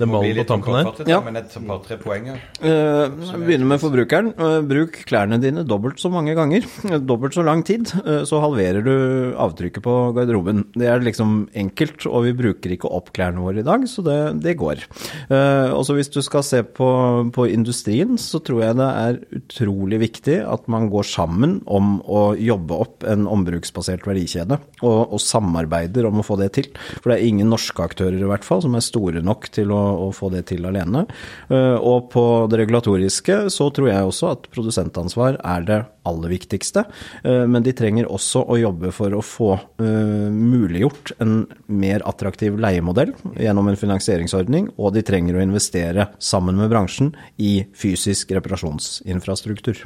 eh, 0.02 0.06
den 0.06 0.12
ballen 0.12 0.38
på 0.40 0.46
tampen 0.48 0.76
her. 0.78 0.90
Ja. 1.08 1.20
Men 1.24 1.38
et 1.40 1.54
par-tre 1.54 1.98
poenger. 2.00 2.40
Uh, 2.62 3.08
begynner 3.42 3.68
med 3.72 3.82
forbrukeren. 3.82 4.32
Uh, 4.38 4.60
bruk 4.66 4.98
klærne 5.08 5.38
dine 5.42 5.64
dobbelt 5.68 6.00
så 6.02 6.10
mange 6.12 6.34
ganger. 6.38 6.66
dobbelt 7.10 7.36
så 7.36 7.44
lang 7.46 7.64
tid, 7.66 7.90
uh, 8.02 8.22
så 8.28 8.42
halverer 8.42 8.84
du 8.86 8.94
avtrykket 9.40 9.84
på 9.84 9.96
garderoben. 10.16 10.64
Det 10.76 10.88
er 10.90 11.04
liksom 11.04 11.46
enkelt, 11.58 12.06
og 12.10 12.26
vi 12.28 12.36
bruker 12.42 12.76
ikke 12.76 12.90
opp 12.90 13.12
klærne 13.16 13.42
våre 13.42 13.62
i 13.62 13.66
dag, 13.66 13.86
så 13.90 14.04
det, 14.06 14.18
det 14.42 14.56
går. 14.60 14.84
Og 15.32 15.82
så 15.86 15.94
hvis 15.96 16.10
du 16.12 16.20
skal 16.24 16.44
se 16.46 16.62
på, 16.64 16.88
på, 17.34 17.46
industrien, 17.52 18.16
så 18.20 18.40
tror 18.44 18.62
jeg 18.62 18.78
det 18.78 18.88
er 18.88 19.18
utrolig 19.38 19.98
viktig 20.02 20.38
at 20.46 20.68
man 20.72 20.88
går 20.92 21.06
sammen 21.08 21.58
om 21.70 21.98
å 22.02 22.22
jobbe 22.38 22.78
opp 22.84 23.06
en 23.08 23.26
ombruksbasert 23.30 24.06
verdikjede, 24.08 24.58
og, 24.82 25.14
og 25.14 25.22
samarbeider 25.22 26.08
om 26.08 26.20
å 26.22 26.26
få 26.26 26.38
det 26.40 26.52
til. 26.58 26.70
For 27.00 27.12
det 27.12 27.18
er 27.18 27.28
ingen 27.28 27.50
norske 27.52 27.84
aktører 27.84 28.18
i 28.18 28.28
hvert 28.28 28.46
fall 28.46 28.62
som 28.64 28.76
er 28.76 28.84
store 28.84 29.22
nok 29.24 29.48
til 29.54 29.72
å 29.74 29.82
å, 29.92 30.10
få 30.14 30.30
det 30.32 30.46
til 30.50 30.66
alene. 30.68 31.04
Eh, 31.52 31.76
og 31.76 32.10
på 32.12 32.24
det 32.50 32.62
regulatoriske 32.62 33.38
så 33.52 33.68
tror 33.74 33.90
jeg 33.90 34.08
også 34.08 34.32
at 34.32 34.48
produsentansvar 34.52 35.40
er 35.40 35.68
det 35.68 35.80
aller 36.08 36.34
viktigste. 36.34 36.84
Eh, 37.22 37.44
men 37.50 37.64
de 37.64 37.74
trenger 37.76 38.10
også 38.10 38.44
å 38.46 38.58
jobbe 38.60 38.92
for 38.94 39.14
å 39.14 39.22
få 39.24 39.52
eh, 39.56 40.28
muliggjort 40.32 41.14
en 41.22 41.42
mer 41.70 42.04
attraktiv 42.08 42.58
leiemodell 42.60 43.14
gjennom 43.38 43.70
en 43.70 43.80
finansieringsordning, 43.80 44.72
og 44.76 44.94
de 44.96 45.06
trenger 45.06 45.38
å 45.38 45.44
investere 45.44 46.10
sammen 46.22 46.58
med 46.60 46.72
bransjen 46.72 47.12
i 47.42 47.60
fysisk 47.78 48.34
reparasjonsinfrastruktur. 48.36 49.84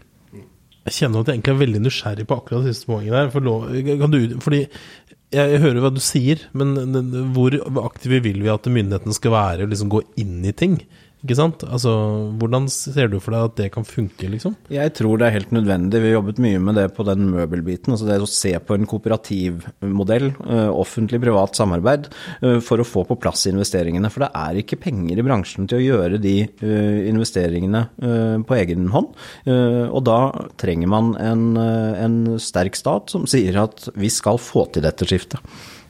Jeg 0.87 0.95
kjenner 1.01 1.23
at 1.23 1.31
jeg 1.31 1.39
egentlig 1.39 1.55
er 1.55 1.63
veldig 1.65 1.83
nysgjerrig 1.83 2.27
på 2.31 2.39
akkurat 2.39 2.67
det 2.67 2.75
siste 2.77 2.91
poenget 2.91 3.17
der. 3.17 3.31
For 3.35 3.43
du, 3.43 4.37
fordi 4.45 4.61
jeg 5.35 5.63
hører 5.65 5.81
hva 5.83 5.91
du 5.91 6.03
sier, 6.03 6.45
men 6.55 6.77
hvor 7.35 7.57
aktive 7.83 8.21
vil 8.23 8.39
vi 8.45 8.53
at 8.53 8.69
myndighetene 8.71 9.17
skal 9.17 9.35
være 9.35 9.67
og 9.67 9.73
liksom 9.73 9.91
gå 9.93 10.05
inn 10.23 10.39
i 10.47 10.55
ting? 10.55 10.79
Ikke 11.25 11.37
sant? 11.39 11.63
Altså, 11.65 11.93
Hvordan 12.37 12.67
ser 12.71 13.09
du 13.09 13.17
for 13.23 13.33
deg 13.33 13.49
at 13.49 13.55
det 13.59 13.69
kan 13.75 13.87
funke, 13.89 14.29
liksom? 14.31 14.55
Jeg 14.73 14.93
tror 14.99 15.17
det 15.19 15.29
er 15.29 15.37
helt 15.39 15.55
nødvendig. 15.55 16.03
Vi 16.03 16.11
har 16.11 16.19
jobbet 16.19 16.41
mye 16.45 16.61
med 16.63 16.77
det 16.77 16.91
på 16.97 17.07
den 17.09 17.31
møbelbiten. 17.33 17.95
altså 17.95 18.07
Det 18.07 18.19
å 18.21 18.29
se 18.29 18.53
på 18.61 18.77
en 18.77 18.87
kooperativmodell, 18.87 20.29
eh, 20.45 20.69
offentlig-privat 20.71 21.57
samarbeid, 21.57 22.11
eh, 22.43 22.61
for 22.61 22.79
å 22.79 22.87
få 22.87 23.07
på 23.09 23.19
plass 23.19 23.47
investeringene. 23.49 24.11
For 24.13 24.27
det 24.27 24.31
er 24.35 24.61
ikke 24.61 24.81
penger 24.81 25.19
i 25.19 25.27
bransjen 25.27 25.67
til 25.67 25.81
å 25.81 25.87
gjøre 25.87 26.21
de 26.21 26.37
eh, 26.45 27.09
investeringene 27.09 27.87
på 28.47 28.57
egen 28.57 28.89
hånd. 28.93 29.15
Og 29.47 30.01
da 30.05 30.19
trenger 30.61 30.89
man 30.91 31.15
en, 31.21 31.57
en 31.57 32.17
sterk 32.39 32.77
stat 32.77 33.11
som 33.11 33.27
sier 33.27 33.57
at 33.61 33.89
vi 33.97 34.11
skal 34.13 34.39
få 34.39 34.67
til 34.73 34.85
dette 34.85 35.07
skiftet. 35.09 35.41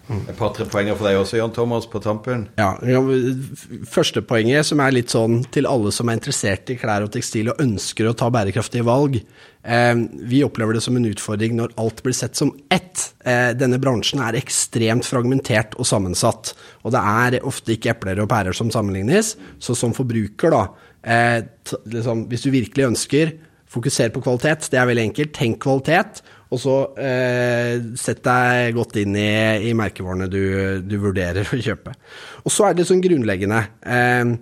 Et 0.06 0.36
par-tre 0.38 0.66
poenger 0.70 0.94
for 0.94 1.08
deg 1.08 1.18
også, 1.18 1.38
Jan 1.40 1.54
Thomas, 1.54 1.88
på 1.90 1.98
tampen? 2.02 2.44
Ja, 2.60 2.76
Første 3.90 4.22
poenget, 4.22 4.68
som 4.68 4.82
er 4.82 4.94
litt 4.94 5.10
sånn 5.10 5.40
til 5.54 5.66
alle 5.66 5.90
som 5.94 6.08
er 6.08 6.20
interessert 6.20 6.70
i 6.70 6.76
klær 6.78 7.06
og 7.06 7.10
tekstil 7.14 7.50
og 7.50 7.62
ønsker 7.62 8.06
å 8.06 8.14
ta 8.18 8.28
bærekraftige 8.30 8.86
valg. 8.86 9.18
Eh, 9.66 9.94
vi 10.30 10.44
opplever 10.46 10.78
det 10.78 10.84
som 10.84 10.98
en 10.98 11.08
utfordring 11.08 11.56
når 11.58 11.74
alt 11.82 12.04
blir 12.06 12.14
sett 12.14 12.38
som 12.38 12.52
ett. 12.70 13.08
Eh, 13.26 13.50
denne 13.58 13.80
bransjen 13.82 14.22
er 14.22 14.38
ekstremt 14.38 15.08
fragmentert 15.08 15.74
og 15.74 15.90
sammensatt. 15.90 16.54
Og 16.86 16.94
det 16.94 17.02
er 17.02 17.40
ofte 17.42 17.74
ikke 17.74 17.96
epler 17.96 18.22
og 18.22 18.30
pærer 18.30 18.54
som 18.54 18.70
sammenlignes. 18.70 19.34
Så 19.58 19.74
som 19.74 19.96
forbruker, 19.96 20.54
da, 20.54 20.68
eh, 21.02 21.42
liksom, 21.90 22.28
hvis 22.30 22.46
du 22.46 22.52
virkelig 22.54 22.90
ønsker 22.92 23.36
Fokuser 23.66 24.12
på 24.14 24.22
kvalitet, 24.22 24.68
det 24.70 24.78
er 24.78 24.86
veldig 24.86 25.08
enkelt. 25.08 25.32
Tenk 25.34 25.58
kvalitet. 25.64 26.22
Og 26.54 26.60
så 26.62 26.74
eh, 27.02 27.80
sett 27.98 28.22
deg 28.26 28.76
godt 28.76 28.98
inn 29.00 29.16
i, 29.18 29.30
i 29.66 29.72
merkevarene 29.76 30.28
du, 30.30 30.42
du, 30.86 30.96
vurderer 31.02 31.48
å 31.48 31.58
kjøpe. 31.58 31.94
Og 32.44 32.54
så 32.54 32.68
er 32.68 32.76
det 32.76 32.86
sånn 32.86 33.02
grunnleggende 33.02 33.62
eh, 33.82 34.36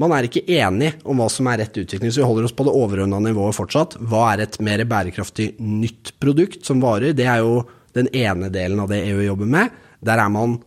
Man 0.00 0.14
er 0.16 0.28
ikke 0.28 0.44
enig 0.52 0.92
om 1.08 1.20
hva 1.22 1.30
som 1.32 1.48
er 1.48 1.62
rett 1.62 1.80
utvikling, 1.80 2.12
så 2.12 2.22
vi 2.22 2.28
holder 2.28 2.48
oss 2.48 2.56
på 2.56 2.66
det 2.68 2.76
overordna 2.76 3.22
nivået 3.24 3.56
fortsatt. 3.56 3.96
Hva 4.04 4.26
er 4.34 4.44
et 4.44 4.60
mer 4.64 4.84
bærekraftig 4.88 5.54
nytt 5.64 6.14
produkt 6.20 6.68
som 6.68 6.82
varer? 6.84 7.16
Det 7.16 7.28
er 7.28 7.40
jo 7.44 7.62
den 7.96 8.10
ene 8.14 8.52
delen 8.52 8.80
av 8.84 8.92
det 8.92 9.02
EU 9.08 9.24
jobber 9.24 9.48
med. 9.50 9.80
Der 10.04 10.20
er 10.20 10.32
man 10.32 10.60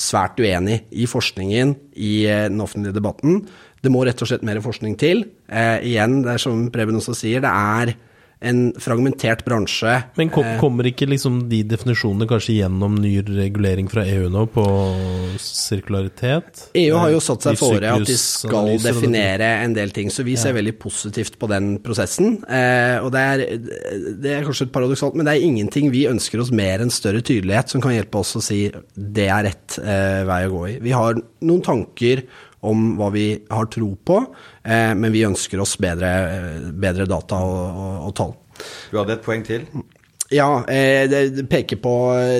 svært 0.00 0.40
uenig 0.40 0.82
i 0.92 1.06
forskningen, 1.08 1.76
i 1.96 2.24
eh, 2.28 2.48
den 2.48 2.64
offentlige 2.64 2.96
debatten. 2.96 3.42
Det 3.84 3.92
må 3.92 4.02
rett 4.04 4.20
og 4.24 4.32
slett 4.32 4.44
mer 4.48 4.60
forskning 4.64 4.96
til. 5.00 5.26
Eh, 5.48 5.78
igjen, 5.92 6.22
det 6.24 6.34
er 6.34 6.42
som 6.42 6.66
Preben 6.72 6.96
også 6.98 7.14
sier, 7.16 7.44
det 7.44 7.52
er 7.52 7.96
en 8.40 8.74
fragmentert 8.78 9.44
bransje. 9.44 10.02
Men 10.14 10.28
kom, 10.28 10.44
eh, 10.44 10.58
kommer 10.60 10.84
ikke 10.90 11.08
liksom 11.08 11.48
de 11.48 11.62
definisjonene 11.64 12.28
kanskje 12.28 12.58
gjennom 12.58 12.98
ny 13.00 13.14
regulering 13.24 13.88
fra 13.88 14.04
EU 14.04 14.28
nå 14.28 14.44
på 14.52 14.64
sirkularitet? 15.40 16.66
EU 16.76 16.98
har 17.00 17.10
jo 17.14 17.22
satt 17.24 17.46
seg 17.46 17.56
fore 17.56 17.94
at 17.94 18.04
de 18.04 18.16
skal 18.20 18.74
definere 18.82 19.48
en 19.64 19.72
del 19.76 19.90
ting, 19.90 20.10
så 20.12 20.24
vi 20.26 20.36
ser 20.36 20.52
ja. 20.52 20.58
veldig 20.60 20.76
positivt 20.78 21.38
på 21.40 21.48
den 21.48 21.78
prosessen. 21.84 22.42
Eh, 22.44 23.00
og 23.00 23.10
det 23.16 23.24
er, 23.24 23.44
det 24.20 24.34
er 24.34 24.44
kanskje 24.44 24.68
paradoksalt, 24.74 25.16
men 25.16 25.24
det 25.28 25.36
er 25.36 25.46
ingenting 25.48 25.88
vi 25.94 26.04
ønsker 26.10 26.44
oss 26.44 26.52
mer 26.52 26.84
enn 26.84 26.92
større 26.92 27.24
tydelighet 27.24 27.72
som 27.72 27.80
kan 27.84 27.96
hjelpe 27.96 28.20
oss 28.20 28.36
å 28.36 28.44
si 28.44 28.66
det 28.94 29.30
er 29.32 29.48
rett 29.48 29.78
eh, 29.80 30.26
vei 30.28 30.42
å 30.44 30.52
gå 30.52 30.66
i. 30.74 30.76
Vi 30.84 30.92
har 30.92 31.16
noen 31.16 31.64
tanker 31.64 32.26
om 32.66 32.86
hva 32.98 33.10
vi 33.14 33.26
har 33.50 33.68
tro 33.72 33.92
på, 33.96 34.20
eh, 34.64 34.92
men 34.98 35.14
vi 35.14 35.26
ønsker 35.26 35.60
oss 35.62 35.76
bedre, 35.82 36.12
eh, 36.30 36.70
bedre 36.72 37.06
data 37.10 37.38
og, 37.42 37.60
og, 37.66 37.94
og, 38.08 38.14
tall. 38.18 38.34
Du 38.90 38.98
hadde 38.98 39.16
et 39.16 39.24
poeng 39.24 39.44
til? 39.46 39.66
Ja, 40.34 40.48
eh, 40.66 41.06
det 41.06 41.44
peker 41.46 41.78
på 41.78 41.92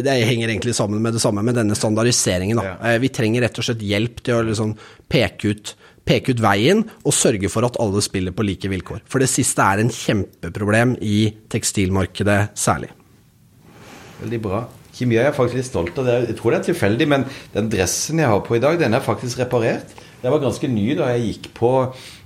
Det 0.03 0.15
henger 0.27 0.51
egentlig 0.51 0.75
sammen 0.75 0.99
med 1.05 1.15
det 1.15 1.23
samme 1.23 1.45
med 1.47 1.55
denne 1.55 1.77
standardiseringen. 1.79 2.59
Ja. 2.59 2.97
Vi 2.99 3.13
trenger 3.15 3.47
rett 3.47 3.61
og 3.61 3.69
slett 3.69 3.85
hjelp 3.87 4.25
til 4.27 4.41
å 4.41 4.47
liksom 4.49 4.75
peke 5.09 5.55
ut 5.55 5.77
peke 6.07 6.35
ut 6.35 6.39
veien 6.43 6.85
og 7.03 7.15
sørge 7.15 7.51
for 7.51 7.67
at 7.67 7.79
alle 7.83 7.99
spiller 8.05 8.35
på 8.35 8.47
like 8.47 8.71
vilkår. 8.71 9.03
For 9.11 9.23
det 9.23 9.31
siste 9.31 9.65
er 9.65 9.83
en 9.83 9.91
kjempeproblem 9.91 10.95
i 11.03 11.19
tekstilmarkedet 11.51 12.39
særlig. 12.55 12.93
Veldig 14.21 14.41
bra. 14.45 14.61
Kimi 14.97 15.19
er 15.19 15.29
jeg 15.29 15.37
faktisk 15.37 15.61
litt 15.61 15.69
stolt 15.69 15.99
av 16.01 16.09
det. 16.09 16.17
Jeg 16.31 16.39
tror 16.39 16.55
det 16.55 16.59
er 16.63 16.69
tilfeldig, 16.71 17.07
men 17.13 17.27
den 17.53 17.71
dressen 17.73 18.23
jeg 18.23 18.31
har 18.33 18.43
på 18.47 18.57
i 18.57 18.63
dag, 18.63 18.79
den 18.81 18.97
er 18.97 19.05
faktisk 19.05 19.43
reparert. 19.43 19.93
Den 20.23 20.33
var 20.33 20.41
ganske 20.43 20.69
ny 20.73 20.87
da 20.97 21.11
jeg 21.13 21.27
gikk 21.27 21.51
på 21.59 21.71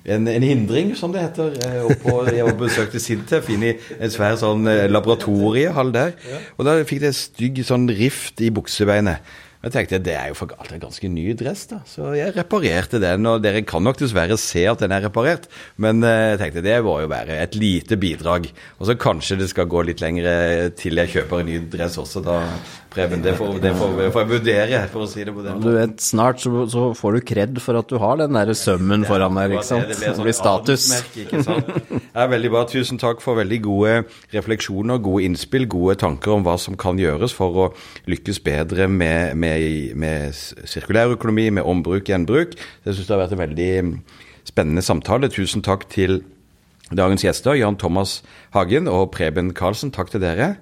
en, 0.06 0.28
en 0.30 0.46
hindring, 0.46 0.94
som 0.96 1.12
det 1.12 1.24
heter. 1.24 1.56
Eh, 1.66 1.82
Oppå, 1.90 2.14
jeg 2.30 2.46
var 2.46 2.56
besøkte 2.60 3.02
Sintef 3.02 3.50
inn 3.52 3.66
i 3.66 3.74
en 3.98 4.12
svær 4.14 4.38
sånn 4.40 4.70
eh, 4.70 4.86
laboratoriehall 4.88 5.90
der. 5.92 6.14
Og 6.56 6.64
da 6.68 6.78
fikk 6.86 7.08
jeg 7.08 7.18
stygg 7.18 7.62
sånn 7.66 7.90
rift 7.90 8.40
i 8.46 8.52
buksebeinet. 8.54 9.26
Jeg 9.60 9.74
tenkte 9.74 9.98
det 10.00 10.14
er 10.16 10.30
jo 10.30 10.36
for 10.38 10.48
galt, 10.48 10.70
det 10.70 10.78
er 10.78 10.84
ganske 10.86 11.08
ny 11.12 11.34
dress, 11.36 11.66
da. 11.68 11.82
Så 11.84 12.14
jeg 12.16 12.32
reparerte 12.32 13.00
den. 13.02 13.28
Og 13.28 13.42
dere 13.44 13.60
kan 13.68 13.84
nok 13.84 13.98
dessverre 14.00 14.38
se 14.40 14.64
at 14.70 14.80
den 14.80 14.94
er 14.96 15.04
reparert, 15.04 15.50
men 15.76 16.00
eh, 16.06 16.32
jeg 16.32 16.40
tenkte 16.40 16.64
det 16.64 16.78
var 16.86 17.02
jo 17.04 17.10
bare 17.12 17.40
et 17.42 17.58
lite 17.60 17.98
bidrag. 18.00 18.48
Og 18.78 18.88
så 18.88 18.96
kanskje 18.96 19.36
det 19.42 19.50
skal 19.52 19.68
gå 19.68 19.84
litt 19.84 20.00
lenger 20.00 20.72
til 20.80 21.02
jeg 21.02 21.12
kjøper 21.12 21.42
en 21.42 21.50
ny 21.52 21.58
dress 21.72 21.98
også, 22.00 22.24
da. 22.24 22.40
Preben, 22.90 23.20
det 23.22 23.36
får, 23.38 23.60
det 23.62 23.70
får, 23.78 23.92
får 24.10 24.24
jeg 24.24 24.28
vurdere, 24.32 24.78
for 24.90 25.04
å 25.04 25.08
si 25.10 25.22
det 25.22 25.30
på 25.36 25.44
den 25.44 25.60
Du 25.62 25.68
vet, 25.76 26.00
snart 26.02 26.40
så, 26.42 26.64
så 26.72 26.88
får 26.98 27.18
du 27.18 27.20
kred 27.28 27.60
for 27.62 27.78
at 27.78 27.86
du 27.86 28.00
har 28.02 28.16
den 28.18 28.34
derre 28.34 28.56
sømmen 28.58 29.04
foran 29.06 29.36
deg, 29.38 29.54
ikke 29.54 29.68
sant. 29.68 29.92
Det 29.92 30.14
blir 30.18 30.34
status. 30.34 30.88
ikke 31.22 31.44
sant? 31.46 31.70
Det 31.86 32.18
er 32.18 32.32
veldig 32.32 32.50
bra. 32.50 32.64
Tusen 32.66 32.98
takk 32.98 33.22
for 33.22 33.38
veldig 33.38 33.60
gode 33.62 33.92
refleksjoner, 34.34 34.98
gode 35.04 35.28
innspill, 35.28 35.68
gode 35.70 36.00
tanker 36.02 36.34
om 36.34 36.42
hva 36.46 36.56
som 36.58 36.74
kan 36.80 36.98
gjøres 36.98 37.36
for 37.36 37.60
å 37.62 37.68
lykkes 38.10 38.42
bedre 38.42 38.88
med, 38.90 39.38
med, 39.38 39.49
med 39.98 40.36
sirkulær 40.68 41.16
økonomi, 41.16 41.48
med 41.50 41.66
ombruk, 41.66 42.06
gjenbruk. 42.08 42.56
Jeg 42.84 42.94
syns 42.94 43.06
det 43.08 43.16
har 43.16 43.22
vært 43.24 43.36
en 43.36 43.44
veldig 43.44 43.72
spennende 44.48 44.84
samtale. 44.84 45.30
Tusen 45.32 45.64
takk 45.66 45.88
til 45.92 46.22
dagens 46.90 47.24
gjester, 47.24 47.58
Jan 47.58 47.78
Thomas 47.78 48.20
Hagen 48.54 48.88
og 48.90 49.10
Preben 49.14 49.54
Karlsen. 49.54 49.92
Takk 49.94 50.12
til 50.12 50.22
dere. 50.24 50.56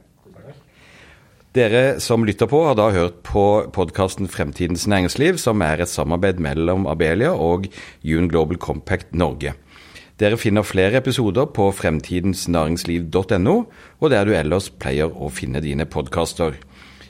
Dere 1.56 1.98
som 2.04 2.26
lytter 2.28 2.46
på, 2.46 2.60
har 2.68 2.76
da 2.76 2.90
hørt 2.92 3.22
på 3.26 3.42
podkasten 3.72 4.28
Fremtidens 4.28 4.84
næringsliv, 4.86 5.38
som 5.40 5.62
er 5.64 5.80
et 5.80 5.90
samarbeid 5.90 6.38
mellom 6.44 6.86
Abelia 6.86 7.32
og 7.32 7.66
UN 8.04 8.28
Global 8.28 8.60
Compact 8.60 9.14
Norge. 9.16 9.54
Dere 10.20 10.36
finner 10.36 10.66
flere 10.66 10.98
episoder 10.98 11.46
på 11.54 11.70
fremtidensnæringsliv.no, 11.78 13.56
og 14.00 14.10
der 14.10 14.26
du 14.26 14.34
ellers 14.34 14.68
pleier 14.68 15.08
å 15.08 15.30
finne 15.32 15.62
dine 15.64 15.86
podkaster. 15.86 16.58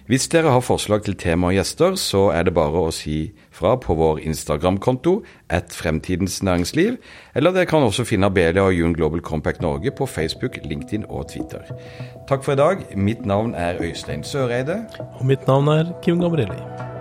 Hvis 0.08 0.24
dere 0.32 0.48
har 0.48 0.62
forslag 0.64 1.02
til 1.04 1.18
tema 1.20 1.50
og 1.50 1.58
gjester, 1.58 1.92
så 2.00 2.30
er 2.32 2.46
det 2.48 2.54
bare 2.56 2.80
å 2.80 2.92
si 2.96 3.34
fra 3.52 3.74
på 3.76 3.92
vår 3.92 4.22
Instagram-konto 4.24 5.18
at 5.52 5.76
Fremtidens 5.76 6.38
Næringsliv, 6.40 6.96
eller 7.36 7.52
dere 7.52 7.68
kan 7.68 7.84
også 7.84 8.06
finne 8.08 8.32
Abelia 8.32 8.64
og 8.64 8.72
Jun 8.72 8.96
Global 8.96 9.20
Compact 9.20 9.60
Norge 9.60 9.92
på 9.92 10.08
Facebook, 10.08 10.56
LinkedIn 10.64 11.04
og 11.10 11.28
Twitter. 11.28 11.60
Takk 12.24 12.40
for 12.40 12.56
i 12.56 12.62
dag. 12.62 12.86
Mitt 12.96 13.26
navn 13.28 13.52
er 13.52 13.82
Øystein 13.84 14.24
Søreide. 14.24 14.86
Og 15.20 15.26
mitt 15.28 15.44
navn 15.46 15.68
er 15.76 15.92
Kim 16.00 16.24
Gabrielli. 16.24 16.96